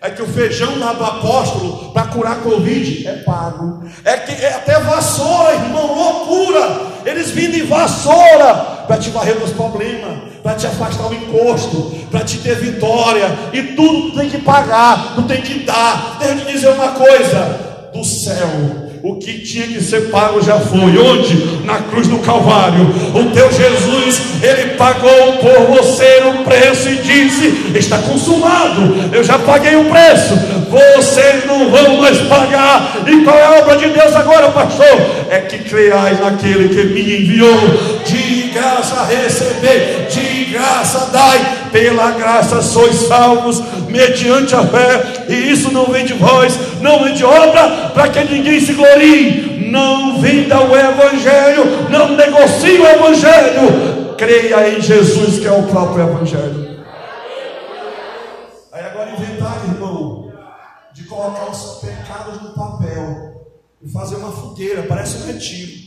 [0.00, 3.82] É que o feijão lá do apóstolo para curar a Covid é pago.
[4.04, 6.80] É que é até vassoura, irmão, loucura.
[7.04, 8.54] Eles vindo em vassoura
[8.86, 13.26] para te varrer dos problemas, para te afastar o encosto, para te ter vitória.
[13.52, 16.16] E tudo tu tem que pagar, tu tem que dar.
[16.18, 20.58] Deixa eu te dizer uma coisa: do céu o que tinha que ser pago já
[20.58, 20.98] foi.
[20.98, 21.64] Onde?
[21.64, 22.86] Na cruz do Calvário.
[23.14, 29.10] O teu Jesus, ele pagou por você o preço e disse: Está consumado.
[29.12, 30.34] Eu já paguei o preço.
[30.70, 33.02] Vocês não vão mais pagar.
[33.06, 34.86] E qual é a obra de Deus agora, pastor?
[35.30, 38.00] É que creais naquele que me enviou.
[38.06, 45.72] Diz graça receber, de graça dai, pela graça sois salvos, mediante a fé, e isso
[45.72, 50.60] não vem de vós, não vem de obra, para que ninguém se glorie, não venda
[50.60, 56.84] o Evangelho, não negocie o Evangelho, creia em Jesus que é o próprio Evangelho.
[58.72, 60.32] Aí agora inventar, irmão,
[60.92, 63.30] de colocar os pecados no papel
[63.82, 65.79] e fazer uma fogueira, parece um retiro.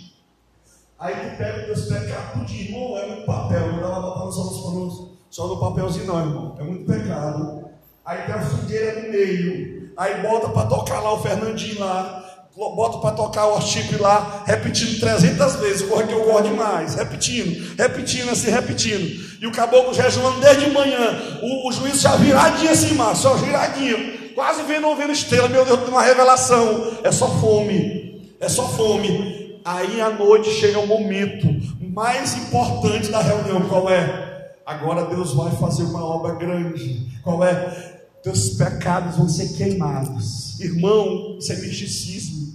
[1.03, 4.31] Aí tu pega os teus pecados, tudo, irmão, é muito papel, não dá para botar
[4.31, 7.65] só, no, só no papelzinho não, irmão, é muito pecado.
[8.05, 12.23] Aí tem a fogueira no meio, aí bota para tocar lá o Fernandinho lá,
[12.55, 17.75] bota para tocar o chip lá, repetindo 300 vezes, porra que eu gosto demais, repetindo,
[17.77, 19.41] repetindo assim, repetindo.
[19.41, 24.63] E o caboclo jejuando desde manhã, o, o juiz já viradinho assim, só viradinho, quase
[24.63, 26.93] vendo, ouvindo estrela, meu Deus, uma revelação.
[27.03, 29.42] É só fome, é só fome.
[29.65, 31.47] Aí à noite chega o momento
[31.79, 34.33] mais importante da reunião, qual é?
[34.65, 37.07] Agora Deus vai fazer uma obra grande.
[37.23, 37.99] Qual é?
[38.21, 40.59] Teus pecados vão ser queimados.
[40.59, 42.53] Irmão, isso é misticismo.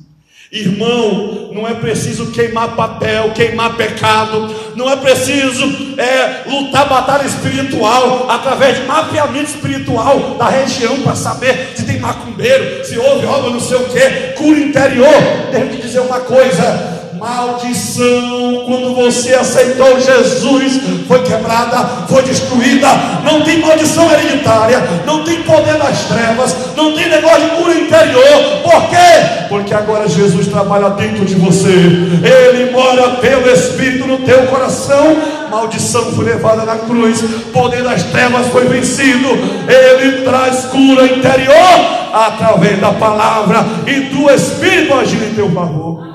[0.50, 5.62] Irmão, não é preciso queimar papel, queimar pecado, não é preciso
[5.98, 12.82] é, lutar batalha espiritual através de mapeamento espiritual da região para saber se tem macumbeiro,
[12.82, 15.20] se houve obra, não sei o que, cura interior.
[15.50, 21.78] Deixa eu te dizer uma coisa: Maldição, quando você aceitou Jesus, foi quebrada,
[22.08, 22.88] foi destruída.
[23.24, 28.62] Não tem maldição hereditária, não tem poder das trevas, não tem negócio de cura interior.
[28.62, 29.46] Por quê?
[29.48, 35.16] Porque agora Jesus trabalha dentro de você, Ele mora pelo Espírito no teu coração.
[35.50, 39.28] Maldição foi levada na cruz, poder das trevas foi vencido.
[39.66, 46.07] Ele traz cura interior através da palavra e do Espírito agir em teu favor.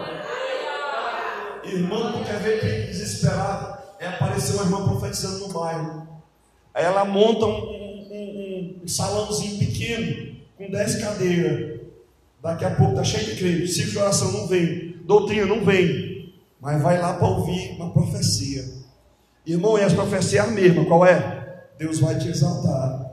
[6.74, 11.82] Aí ela monta um, um, um, um salãozinho pequeno, com 10 cadeiras.
[12.42, 13.68] Daqui a pouco está cheio de crente.
[13.68, 16.34] Ciclo de oração não vem, doutrina não vem.
[16.60, 18.64] Mas vai lá para ouvir uma profecia.
[19.46, 20.86] Irmão, e as profecias é a mesma.
[20.86, 21.66] Qual é?
[21.78, 23.12] Deus vai te exaltar.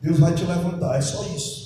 [0.00, 0.96] Deus vai te levantar.
[0.96, 1.65] É só isso.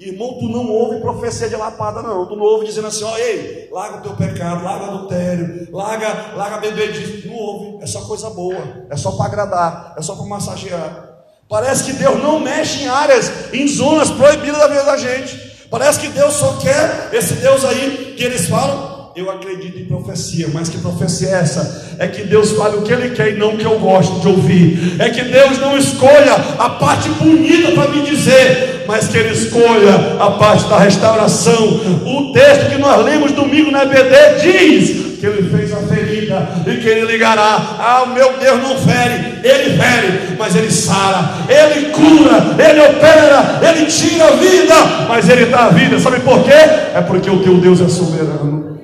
[0.00, 2.24] Irmão, tu não ouve profecia de lapada, não.
[2.24, 6.72] Tu não ouve dizendo assim, ó, ei, larga o teu pecado, larga adultério, larga, larga
[6.72, 7.28] disso.
[7.28, 11.06] Não ouve, é só coisa boa, é só para agradar, é só para massagear.
[11.46, 15.36] Parece que Deus não mexe em áreas, em zonas proibidas da vida da gente.
[15.70, 20.48] Parece que Deus só quer esse Deus aí que eles falam, eu acredito em profecia,
[20.48, 21.96] mas que profecia é essa?
[21.98, 24.28] É que Deus fale o que Ele quer e não o que eu gosto de
[24.28, 25.00] ouvir.
[25.00, 30.16] É que Deus não escolha a parte bonita para me dizer, mas que Ele escolha
[30.18, 31.80] a parte da restauração.
[32.04, 36.76] O texto que nós lemos domingo na EBD diz que Ele fez a ferida e
[36.78, 37.76] que Ele ligará.
[37.78, 43.86] Ah, meu Deus não fere, Ele fere, mas Ele sara, Ele cura, Ele opera, Ele
[43.86, 44.74] tira a vida,
[45.08, 46.00] mas Ele dá a vida.
[46.00, 46.50] Sabe por quê?
[46.50, 48.80] É porque o teu Deus é soberano.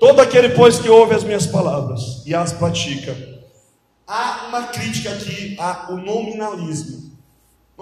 [0.00, 3.14] Todo aquele, pois, que ouve as minhas palavras e as pratica.
[4.08, 7.01] Há uma crítica aqui ao nominalismo.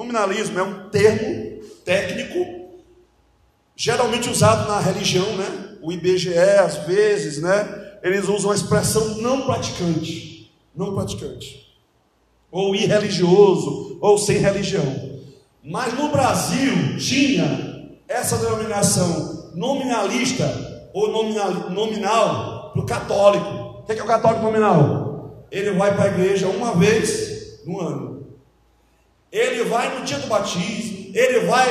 [0.01, 2.71] Nominalismo é um termo técnico,
[3.77, 5.77] geralmente usado na religião, né?
[5.83, 7.99] O IBGE, às vezes, né?
[8.03, 10.51] Eles usam a expressão não praticante.
[10.75, 11.77] Não praticante.
[12.51, 15.21] Ou irreligioso, ou sem religião.
[15.63, 23.81] Mas no Brasil tinha essa denominação nominalista ou nominal, nominal para o católico.
[23.81, 25.45] O que é, que é o católico nominal?
[25.51, 28.10] Ele vai para a igreja uma vez no ano.
[29.33, 31.13] Ele vai no dia do batismo.
[31.15, 31.69] Ele vai.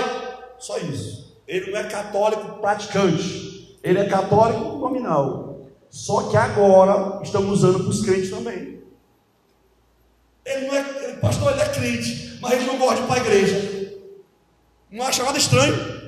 [0.58, 1.38] Só isso.
[1.48, 3.78] Ele não é católico praticante.
[3.84, 5.68] Ele é católico nominal.
[5.90, 8.80] Só que agora estamos usando para os crentes também.
[10.46, 10.84] Ele não é.
[11.20, 13.98] Pastor, ele é crente, mas ele não gosta de ir para a igreja.
[14.92, 16.00] Não acha nada estranho.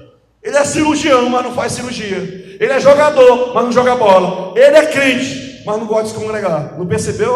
[0.41, 2.17] Ele é cirurgião, mas não faz cirurgia.
[2.59, 4.57] Ele é jogador, mas não joga bola.
[4.57, 6.77] Ele é crente, mas não gosta de se congregar.
[6.77, 7.35] Não percebeu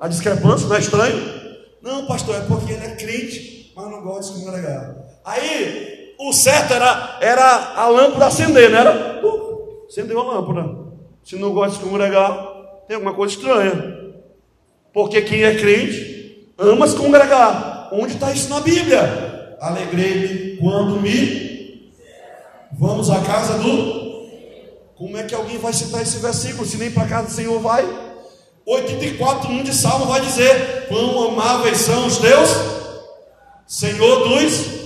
[0.00, 0.68] a discrepância?
[0.68, 1.39] Não é estranho?
[1.82, 4.96] Não, pastor, é porque ele é crente, mas não gosta de se congregar.
[5.24, 9.24] Aí, o certo era, era a lâmpada acender, não era?
[9.24, 10.90] Uh, acendeu a lâmpada.
[11.24, 12.48] Se não gosta de se congregar,
[12.86, 14.12] tem alguma coisa estranha.
[14.92, 17.88] Porque quem é crente ama se congregar.
[17.92, 19.56] Onde está isso na Bíblia?
[19.60, 21.50] Alegrei-me quando me
[22.72, 24.00] Vamos à casa do.
[24.96, 27.84] Como é que alguém vai citar esse versículo se nem para casa do Senhor vai?
[28.70, 32.50] 84, 1 de Salmo vai dizer: Quão amáveis são os teus,
[33.66, 34.80] Senhor dos.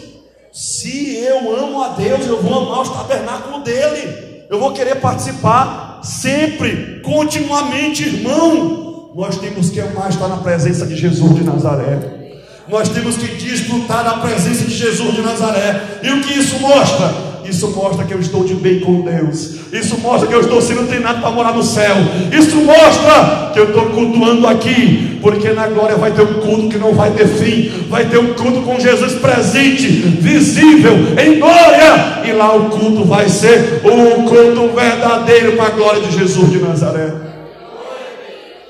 [0.52, 6.00] Se eu amo a Deus, eu vou amar o tabernáculo dele, eu vou querer participar.
[6.02, 9.12] sempre, continuamente, irmão.
[9.14, 12.24] Nós temos que amar estar na presença de Jesus de Nazaré.
[12.68, 16.00] Nós temos que desfrutar da presença de Jesus de Nazaré.
[16.02, 17.33] E o que isso mostra?
[17.44, 19.72] Isso mostra que eu estou de bem com Deus.
[19.72, 21.94] Isso mostra que eu estou sendo treinado para morar no céu.
[22.32, 25.18] Isso mostra que eu estou cultuando aqui.
[25.20, 27.68] Porque na glória vai ter um culto que não vai ter fim.
[27.88, 32.22] Vai ter um culto com Jesus presente, visível, em glória.
[32.24, 36.58] E lá o culto vai ser um culto verdadeiro para a glória de Jesus de
[36.58, 37.12] Nazaré.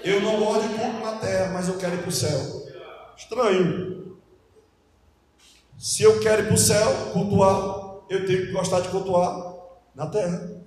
[0.04, 2.64] Eu não gosto de culto na terra, mas eu quero ir para o céu.
[3.16, 3.94] Estranho.
[5.78, 9.54] Se eu quero ir para o céu, cultuar, eu tenho que gostar de cultuar
[9.94, 10.62] na terra.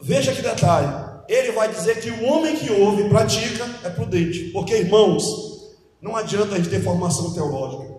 [0.00, 1.16] Veja que detalhe.
[1.28, 4.50] Ele vai dizer que o homem que ouve e pratica é prudente.
[4.50, 7.96] Porque, irmãos, não adianta a gente ter formação teológica.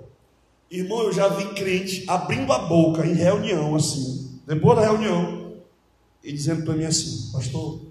[0.69, 5.61] Irmão, eu já vi crente abrindo a boca em reunião, assim, depois da reunião,
[6.21, 7.81] e dizendo para mim assim: Pastor,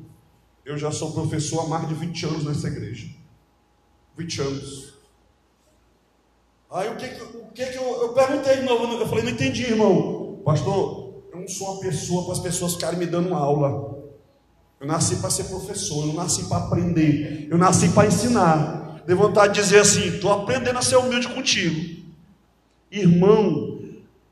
[0.64, 3.08] eu já sou professor há mais de 20 anos nessa igreja.
[4.16, 4.94] 20 anos.
[6.76, 10.42] Aí o que, o que, eu, eu perguntei de novo, eu falei, não entendi, irmão.
[10.44, 13.96] Pastor, eu não sou uma pessoa para as pessoas ficarem me dando aula.
[14.78, 19.02] Eu nasci para ser professor, eu nasci para aprender, eu nasci para ensinar.
[19.06, 22.02] Dei vontade de dizer assim: estou aprendendo a ser humilde contigo.
[22.92, 23.78] Irmão,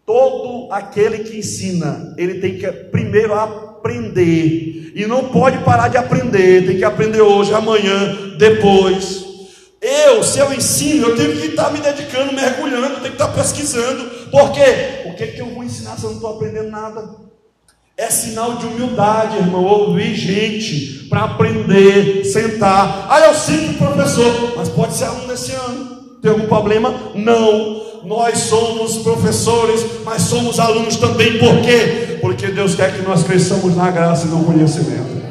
[0.04, 4.92] todo aquele que ensina, ele tem que primeiro aprender.
[4.94, 9.23] E não pode parar de aprender, tem que aprender hoje, amanhã, depois.
[9.84, 14.30] Eu, se eu ensino, eu tenho que estar me dedicando, mergulhando, tenho que estar pesquisando.
[14.30, 15.02] Por quê?
[15.04, 17.06] O que, que eu vou ensinar se eu não estou aprendendo nada?
[17.94, 19.62] É sinal de humildade, irmão.
[19.62, 23.08] Ouvir gente para aprender, sentar.
[23.10, 25.96] Ah, eu sinto professor, mas pode ser aluno desse ano.
[26.22, 27.12] Tem algum problema?
[27.14, 28.00] Não.
[28.04, 31.38] Nós somos professores, mas somos alunos também.
[31.38, 32.18] Por quê?
[32.22, 35.22] Porque Deus quer que nós cresçamos na graça e no conhecimento.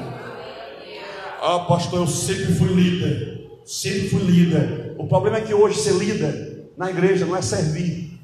[1.42, 3.43] Ah, pastor, eu sempre fui líder.
[3.66, 4.96] Sempre fui líder.
[4.98, 8.20] O problema é que hoje ser líder na igreja não é servir.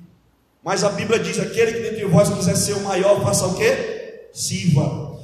[0.63, 4.27] Mas a Bíblia diz: aquele que dentre vós quiser ser o maior, faça o quê?
[4.33, 5.17] Sirva.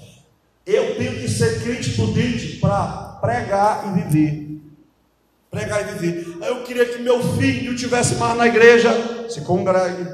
[0.65, 4.61] Eu tenho que ser crente prudente para pregar e viver.
[5.51, 6.37] Pregar e viver.
[6.41, 9.27] Eu queria que meu filho tivesse mais na igreja.
[9.29, 10.07] Se congregue.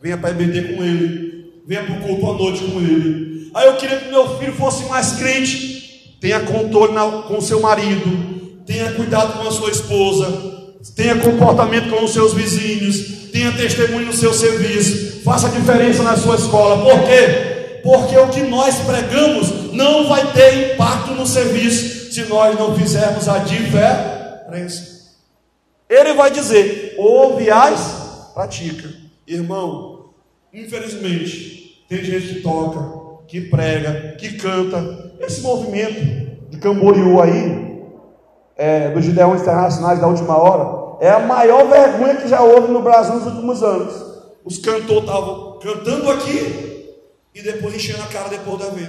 [0.00, 1.62] Venha para EBD com ele.
[1.66, 3.50] Venha para o culto à noite com ele.
[3.54, 6.16] Aí eu queria que meu filho fosse mais crente.
[6.20, 6.94] Tenha controle
[7.28, 8.37] com seu marido
[8.68, 14.12] tenha cuidado com a sua esposa, tenha comportamento com os seus vizinhos, tenha testemunho no
[14.12, 16.84] seu serviço, faça diferença na sua escola.
[16.84, 17.80] Por quê?
[17.82, 23.26] Porque o que nós pregamos não vai ter impacto no serviço se nós não fizermos
[23.26, 24.98] a diferença.
[25.88, 28.92] Ele vai dizer: ouve as pratica.
[29.26, 30.10] Irmão,
[30.52, 35.14] infelizmente, tem gente que toca, que prega, que canta.
[35.20, 37.67] Esse movimento de Camboriú aí,
[38.58, 42.82] é, dos Gideões Internacionais da última hora, é a maior vergonha que já houve no
[42.82, 43.94] Brasil nos últimos anos.
[44.44, 46.94] Os cantores estavam cantando aqui
[47.32, 48.88] e depois enchendo a cara depois da vez.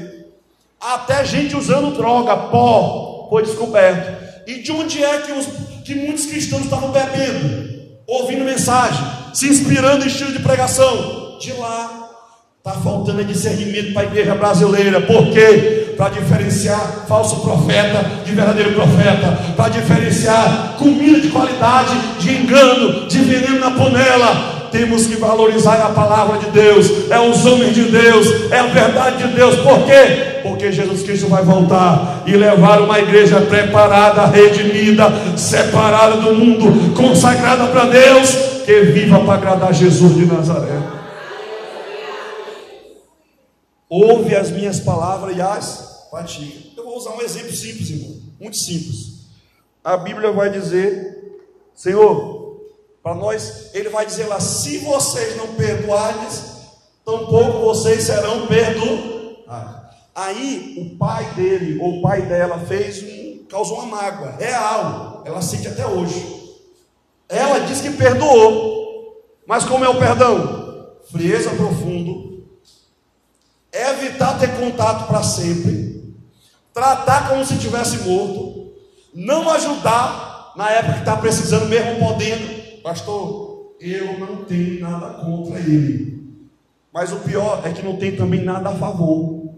[0.82, 4.28] Até gente usando droga, pó, foi descoberto.
[4.48, 5.46] E de onde é que, os,
[5.86, 7.70] que muitos cristãos estavam bebendo?
[8.08, 11.38] Ouvindo mensagem, se inspirando em estilo de pregação?
[11.40, 12.10] De lá.
[12.58, 15.02] Está faltando discernimento para a igreja brasileira.
[15.02, 15.79] Por quê?
[16.00, 23.18] Para diferenciar falso profeta de verdadeiro profeta, para diferenciar comida de qualidade de engano, de
[23.20, 24.70] veneno na panela.
[24.72, 29.28] Temos que valorizar a palavra de Deus, é os homens de Deus, é a verdade
[29.28, 29.58] de Deus.
[29.58, 30.40] Por quê?
[30.42, 37.66] Porque Jesus Cristo vai voltar e levar uma igreja preparada, redimida, separada do mundo, consagrada
[37.66, 38.30] para Deus,
[38.66, 40.80] que viva para agradar Jesus de Nazaré.
[43.90, 46.70] Ouve as minhas palavras e as pratica.
[46.76, 49.20] Eu vou usar um exemplo simples, irmão, muito simples.
[49.84, 51.42] A Bíblia vai dizer,
[51.74, 52.62] Senhor,
[53.02, 56.28] para nós, Ele vai dizer lá: se vocês não perdoarem,
[57.06, 59.90] tampouco vocês serão perdoados.
[60.14, 65.24] Aí o pai dele ou o pai dela fez um, causou uma mágoa real.
[65.26, 66.40] Ela sente até hoje.
[67.30, 70.90] Ela diz que perdoou, mas como é o perdão?
[71.12, 72.44] Frieza profundo,
[73.72, 75.99] evitar ter contato para sempre
[76.74, 78.74] tratar como se tivesse morto,
[79.14, 82.82] não ajudar na época que está precisando, mesmo podendo.
[82.82, 86.20] Pastor, eu não tenho nada contra ele.
[86.94, 89.54] Mas o pior é que não tem também nada a favor.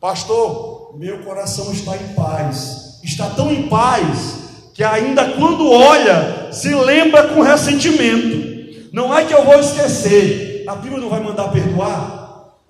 [0.00, 3.00] Pastor, meu coração está em paz.
[3.02, 8.90] Está tão em paz que ainda quando olha, se lembra com ressentimento.
[8.92, 10.64] Não é que eu vou esquecer.
[10.68, 12.17] A Bíblia não vai mandar perdoar.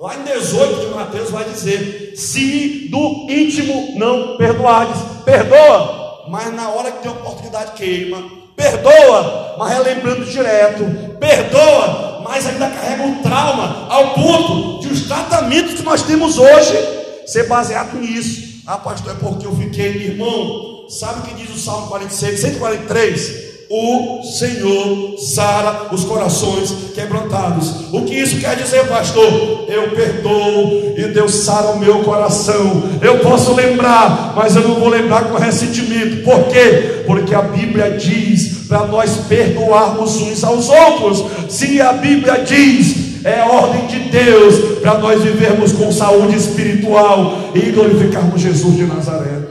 [0.00, 6.68] Lá em 18 de Mateus vai dizer: se do íntimo não perdoardes, perdoa, mas na
[6.68, 8.22] hora que tem oportunidade queima,
[8.54, 10.84] perdoa, mas relembrando direto,
[11.18, 16.78] perdoa, mas ainda carrega um trauma, ao ponto de os tratamentos que nós temos hoje
[17.26, 18.62] ser baseado nisso.
[18.68, 23.47] Ah, pastor, é porque eu fiquei, irmão, sabe o que diz o Salmo 46, 143?
[23.70, 27.92] O Senhor sara os corações quebrantados.
[27.92, 29.66] O que isso quer dizer, pastor?
[29.68, 32.84] Eu perdoo e Deus sara o meu coração.
[33.02, 36.24] Eu posso lembrar, mas eu não vou lembrar com ressentimento.
[36.24, 37.02] Por quê?
[37.06, 41.24] Porque a Bíblia diz para nós perdoarmos uns aos outros.
[41.52, 47.70] Se a Bíblia diz, é ordem de Deus para nós vivermos com saúde espiritual e
[47.70, 49.42] glorificarmos Jesus de Nazaré.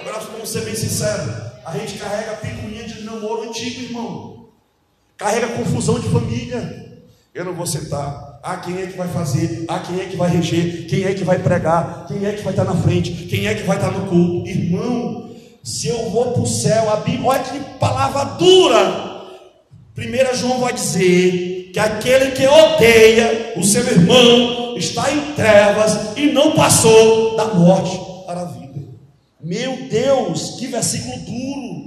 [0.00, 1.44] Agora vamos ser bem sinceros.
[1.64, 2.63] A gente carrega de
[3.24, 4.46] namoro antigo, irmão.
[5.16, 6.84] Carrega confusão de família.
[7.34, 8.38] Eu não vou sentar.
[8.42, 9.64] Ah, quem é que vai fazer?
[9.66, 10.86] Ah, quem é que vai reger?
[10.86, 12.06] Quem é que vai pregar?
[12.06, 13.10] Quem é que vai estar na frente?
[13.26, 14.48] Quem é que vai estar no culto?
[14.48, 15.30] Irmão,
[15.62, 19.14] se eu vou para o céu, a Bíblia, olha que palavra dura.
[19.96, 26.26] 1 João vai dizer que aquele que odeia o seu irmão está em trevas e
[26.26, 28.80] não passou da morte para a vida.
[29.40, 31.83] Meu Deus, que versículo duro,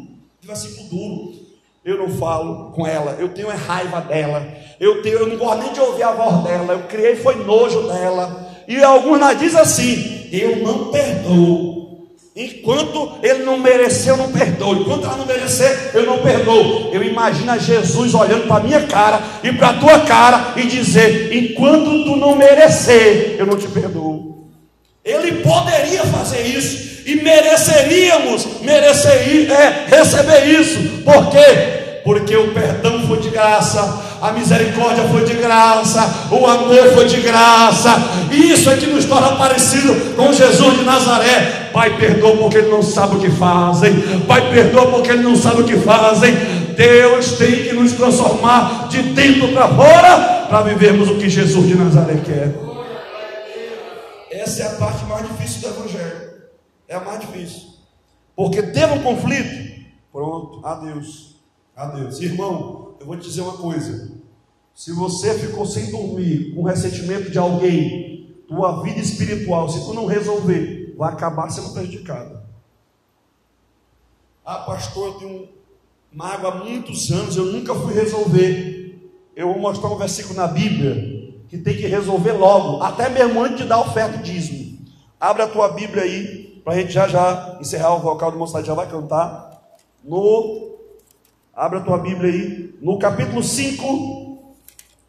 [0.48, 1.48] versículo duro.
[1.84, 4.46] Eu não falo com ela, eu tenho raiva dela,
[4.80, 7.84] eu, tenho, eu não gosto nem de ouvir a voz dela, eu criei foi nojo
[7.84, 8.46] dela.
[8.68, 11.78] E alguns dizem assim: eu não perdoo.
[12.36, 14.76] Enquanto ele não mereceu, eu não perdoo.
[14.76, 16.94] Enquanto ela não merecer, eu não perdoo.
[16.94, 21.34] Eu imagino Jesus olhando para a minha cara e para a tua cara e dizer:
[21.34, 24.37] enquanto tu não merecer, eu não te perdoo.
[25.08, 30.78] Ele poderia fazer isso e mereceríamos merecer, é, receber isso.
[31.06, 32.02] Por quê?
[32.04, 37.22] Porque o perdão foi de graça, a misericórdia foi de graça, o amor foi de
[37.22, 37.98] graça.
[38.30, 41.70] Isso é que nos torna parecido com Jesus de Nazaré.
[41.72, 43.94] Pai, perdoa porque ele não sabe o que fazem.
[44.28, 46.36] Pai, perdoa porque ele não sabe o que fazem.
[46.76, 51.76] Deus tem que nos transformar de dentro para fora para vivermos o que Jesus de
[51.76, 52.67] Nazaré quer.
[54.48, 56.42] Essa é a parte mais difícil do Evangelho.
[56.88, 57.68] É a mais difícil.
[58.34, 59.84] Porque teve um conflito.
[60.10, 61.36] Pronto, adeus.
[61.76, 62.22] Adeus.
[62.22, 64.10] Irmão, eu vou te dizer uma coisa.
[64.74, 70.06] Se você ficou sem dormir com ressentimento de alguém, tua vida espiritual, se tu não
[70.06, 72.42] resolver, vai acabar sendo prejudicada.
[74.46, 75.50] Ah, pastor, eu tenho
[76.10, 79.12] mágoa há muitos anos, eu nunca fui resolver.
[79.36, 81.17] Eu vou mostrar um versículo na Bíblia
[81.50, 84.80] que tem que resolver logo, até mesmo antes de dar oferta dízimo.
[85.20, 88.66] Abre a tua Bíblia aí, para a gente já já encerrar o vocal do moçada
[88.66, 89.64] já vai cantar.
[90.04, 90.78] No
[91.58, 94.56] Abra a tua Bíblia aí, no capítulo 5,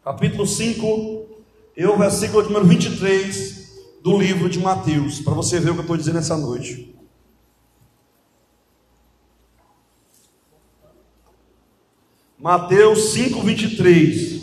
[0.03, 1.27] capítulo 5,
[1.77, 3.69] e o versículo número 23
[4.01, 6.95] do livro de Mateus, para você ver o que eu estou dizendo essa noite.
[12.39, 14.38] Mateus 5, 23.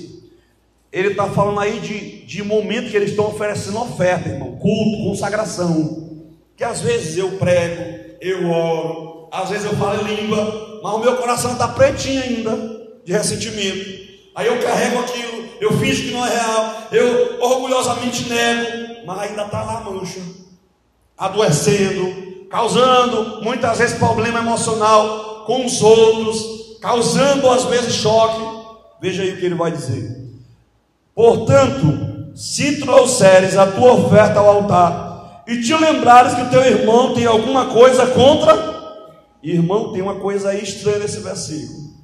[0.97, 6.25] Ele está falando aí de, de momento que eles estão oferecendo oferta, irmão, culto, consagração.
[6.57, 11.17] Que às vezes eu prego, eu oro, às vezes eu falo língua, mas o meu
[11.19, 12.57] coração está pretinho ainda
[13.05, 14.07] de ressentimento.
[14.35, 19.43] Aí eu carrego aquilo, eu finjo que não é real, eu orgulhosamente nego, mas ainda
[19.43, 20.23] está lá mancha,
[21.19, 28.41] adoecendo, causando muitas vezes problema emocional com os outros, causando às vezes choque.
[28.99, 30.26] Veja aí o que ele vai dizer.
[31.17, 37.15] Portanto, se trouxeres a tua oferta ao altar, e te lembrares que o teu irmão
[37.15, 38.77] tem alguma coisa contra.
[39.43, 41.95] Irmão, tem uma coisa estranha nesse versículo.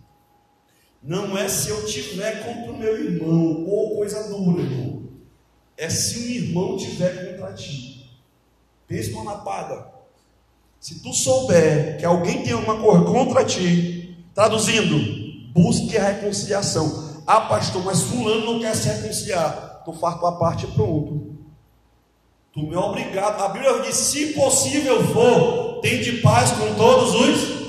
[1.02, 5.02] Não é se eu tiver contra o meu irmão, ou coisa dura, irmão.
[5.76, 8.08] É se um irmão tiver contra ti.
[8.86, 9.88] Pensa numa lapada.
[10.80, 17.11] Se tu souber que alguém tem uma coisa contra ti, traduzindo, busque a reconciliação.
[17.26, 19.82] Ah, pastor, mas fulano não quer se reconciliar.
[19.84, 21.32] Tu faz tua parte e pronto.
[22.52, 23.42] Tu me é obrigado.
[23.42, 27.62] A Bíblia diz: se possível for, tem de paz com todos os.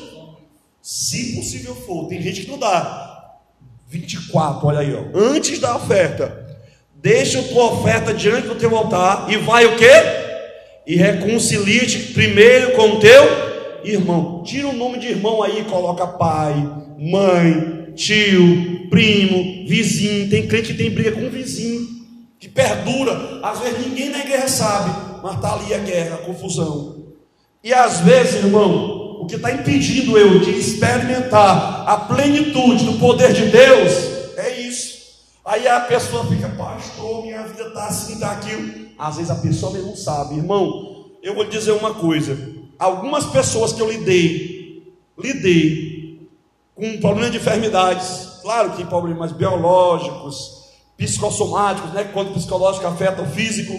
[0.81, 3.39] Se possível for, tem gente que não dá.
[3.87, 5.17] 24, olha aí, ó.
[5.17, 6.45] Antes da oferta,
[6.95, 9.91] deixa a tua oferta diante do teu altar e vai o quê?
[10.85, 13.23] E reconcilia-te primeiro com o teu
[13.85, 14.43] irmão.
[14.43, 16.55] Tira o nome de irmão aí coloca pai,
[16.97, 20.29] mãe, tio, primo, vizinho.
[20.29, 21.93] Tem crente que tem briga com o vizinho
[22.43, 23.39] que perdura.
[23.41, 27.05] Às vezes ninguém na igreja sabe, mas está ali a guerra, a confusão.
[27.63, 33.31] E às vezes, irmão, o que está impedindo eu de experimentar a plenitude do poder
[33.31, 33.93] de Deus
[34.35, 34.93] é isso.
[35.45, 38.83] Aí a pessoa fica, pastor, minha vida está assim, está aquilo.
[38.99, 41.05] Às vezes a pessoa mesmo sabe, irmão.
[41.23, 42.37] Eu vou dizer uma coisa:
[42.77, 44.83] algumas pessoas que eu lidei,
[45.17, 45.92] lidei
[46.75, 50.63] com problemas de enfermidades, claro que problemas biológicos,
[50.97, 52.09] psicossomáticos, né?
[52.13, 53.73] Quando o psicológico afeta o físico,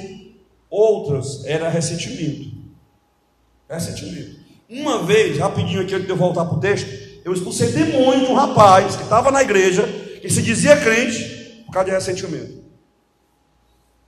[0.70, 2.52] outras era ressentimento.
[3.68, 4.40] Ressentimento.
[4.68, 6.88] Uma vez, rapidinho aqui, antes de eu voltar para o texto,
[7.24, 9.82] eu expulsei demônio de um rapaz que estava na igreja,
[10.20, 12.64] que se dizia crente, por causa de ressentimento.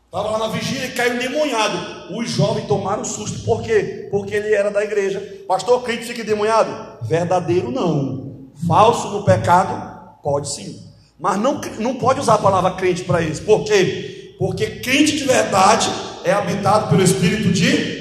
[0.07, 2.17] Estava lá na vigília e caiu endemoniado.
[2.17, 3.45] Os jovens tomaram susto.
[3.45, 4.09] Por quê?
[4.11, 5.21] Porque ele era da igreja.
[5.47, 7.07] Pastor, crente fica endemoniado?
[7.07, 8.26] Verdadeiro não.
[8.67, 10.21] Falso no pecado?
[10.23, 10.83] Pode sim.
[11.19, 13.43] Mas não, não pode usar a palavra crente para isso.
[13.43, 14.35] Por quê?
[14.39, 15.91] Porque crente de verdade
[16.25, 17.97] é habitado pelo Espírito de.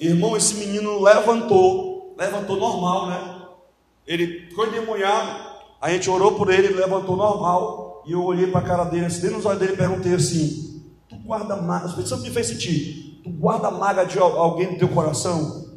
[0.00, 2.14] Irmão, esse menino levantou.
[2.18, 3.38] Levantou normal, né?
[4.06, 5.48] Ele ficou endemoniado.
[5.80, 8.02] A gente orou por ele, ele levantou normal.
[8.06, 11.16] E eu olhei para a cara dele, assim, dentro nos olhos dele perguntei assim: Tu
[11.16, 13.20] guarda maga, o Espírito Santo me fez sentir.
[13.22, 15.68] Tu guarda maga de alguém no teu coração?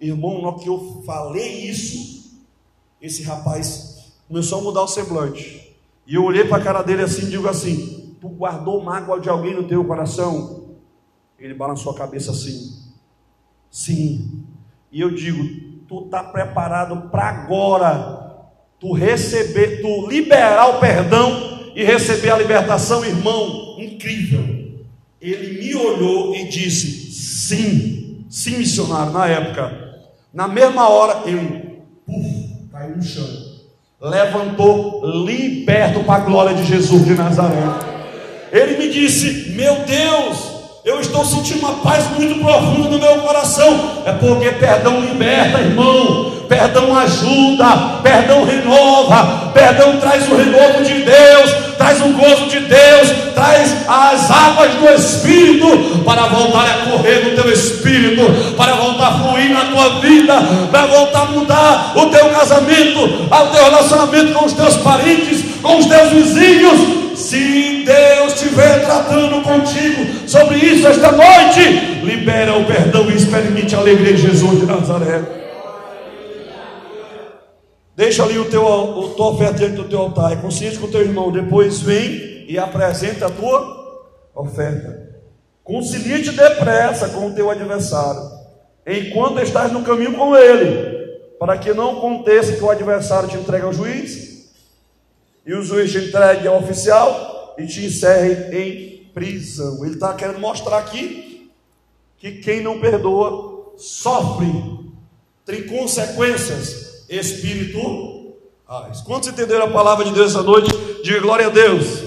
[0.00, 2.13] Irmão, na que eu falei isso,
[3.04, 5.76] esse rapaz começou a mudar o semblante.
[6.06, 9.28] E eu olhei para a cara dele assim e digo assim: Tu guardou mágoa de
[9.28, 10.70] alguém no teu coração?
[11.38, 12.82] Ele balançou a cabeça assim.
[13.70, 14.44] Sim.
[14.90, 15.44] E eu digo:
[15.86, 18.24] tu está preparado para agora
[18.80, 24.42] tu receber, tu liberar o perdão e receber a libertação, irmão, incrível.
[25.20, 29.84] Ele me olhou e disse: sim, sim, missionário, na época.
[30.32, 31.63] Na mesma hora, puf,
[32.74, 33.24] caiu no chão,
[34.00, 37.62] levantou, liberto para a glória de Jesus de Nazaré.
[38.50, 40.38] Ele me disse: Meu Deus,
[40.84, 44.02] eu estou sentindo uma paz muito profunda no meu coração.
[44.04, 46.32] É porque perdão liberta, irmão.
[46.48, 53.08] Perdão ajuda, perdão renova, perdão traz o renovo de Deus, traz o gozo de Deus,
[53.34, 59.18] traz as águas do Espírito para voltar a correr no teu espírito, para voltar a
[59.18, 60.34] fluir na tua vida,
[60.70, 65.78] para voltar a mudar o teu casamento, o teu relacionamento com os teus parentes, com
[65.78, 73.08] os teus vizinhos, se Deus estiver tratando contigo sobre isso esta noite, libera o perdão
[73.10, 75.43] e experimente a alegria de Jesus de Nazaré.
[77.96, 80.32] Deixa ali o teu, o tua oferta diante do teu altar.
[80.32, 81.30] É consciente com o teu irmão.
[81.30, 84.02] Depois vem e apresenta a tua
[84.34, 85.14] oferta.
[85.62, 88.20] Concilia-te depressa com o teu adversário,
[88.86, 93.64] enquanto estás no caminho com ele, para que não aconteça que o adversário te entregue
[93.64, 94.52] ao juiz
[95.46, 99.82] e o juiz te entregue ao oficial e te encerre em prisão.
[99.84, 101.50] Ele está querendo mostrar aqui
[102.18, 104.46] que quem não perdoa sofre,
[105.46, 109.00] tem consequências espirituais.
[109.04, 110.70] Quantos entenderam a palavra de Deus essa noite?
[111.02, 112.02] Diga glória a Deus.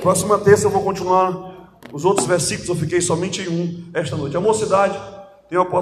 [0.00, 1.48] Próxima terça eu vou continuar
[1.92, 4.36] os outros versículos, eu fiquei somente em um esta noite.
[4.36, 4.98] A mocidade
[5.48, 5.64] tem a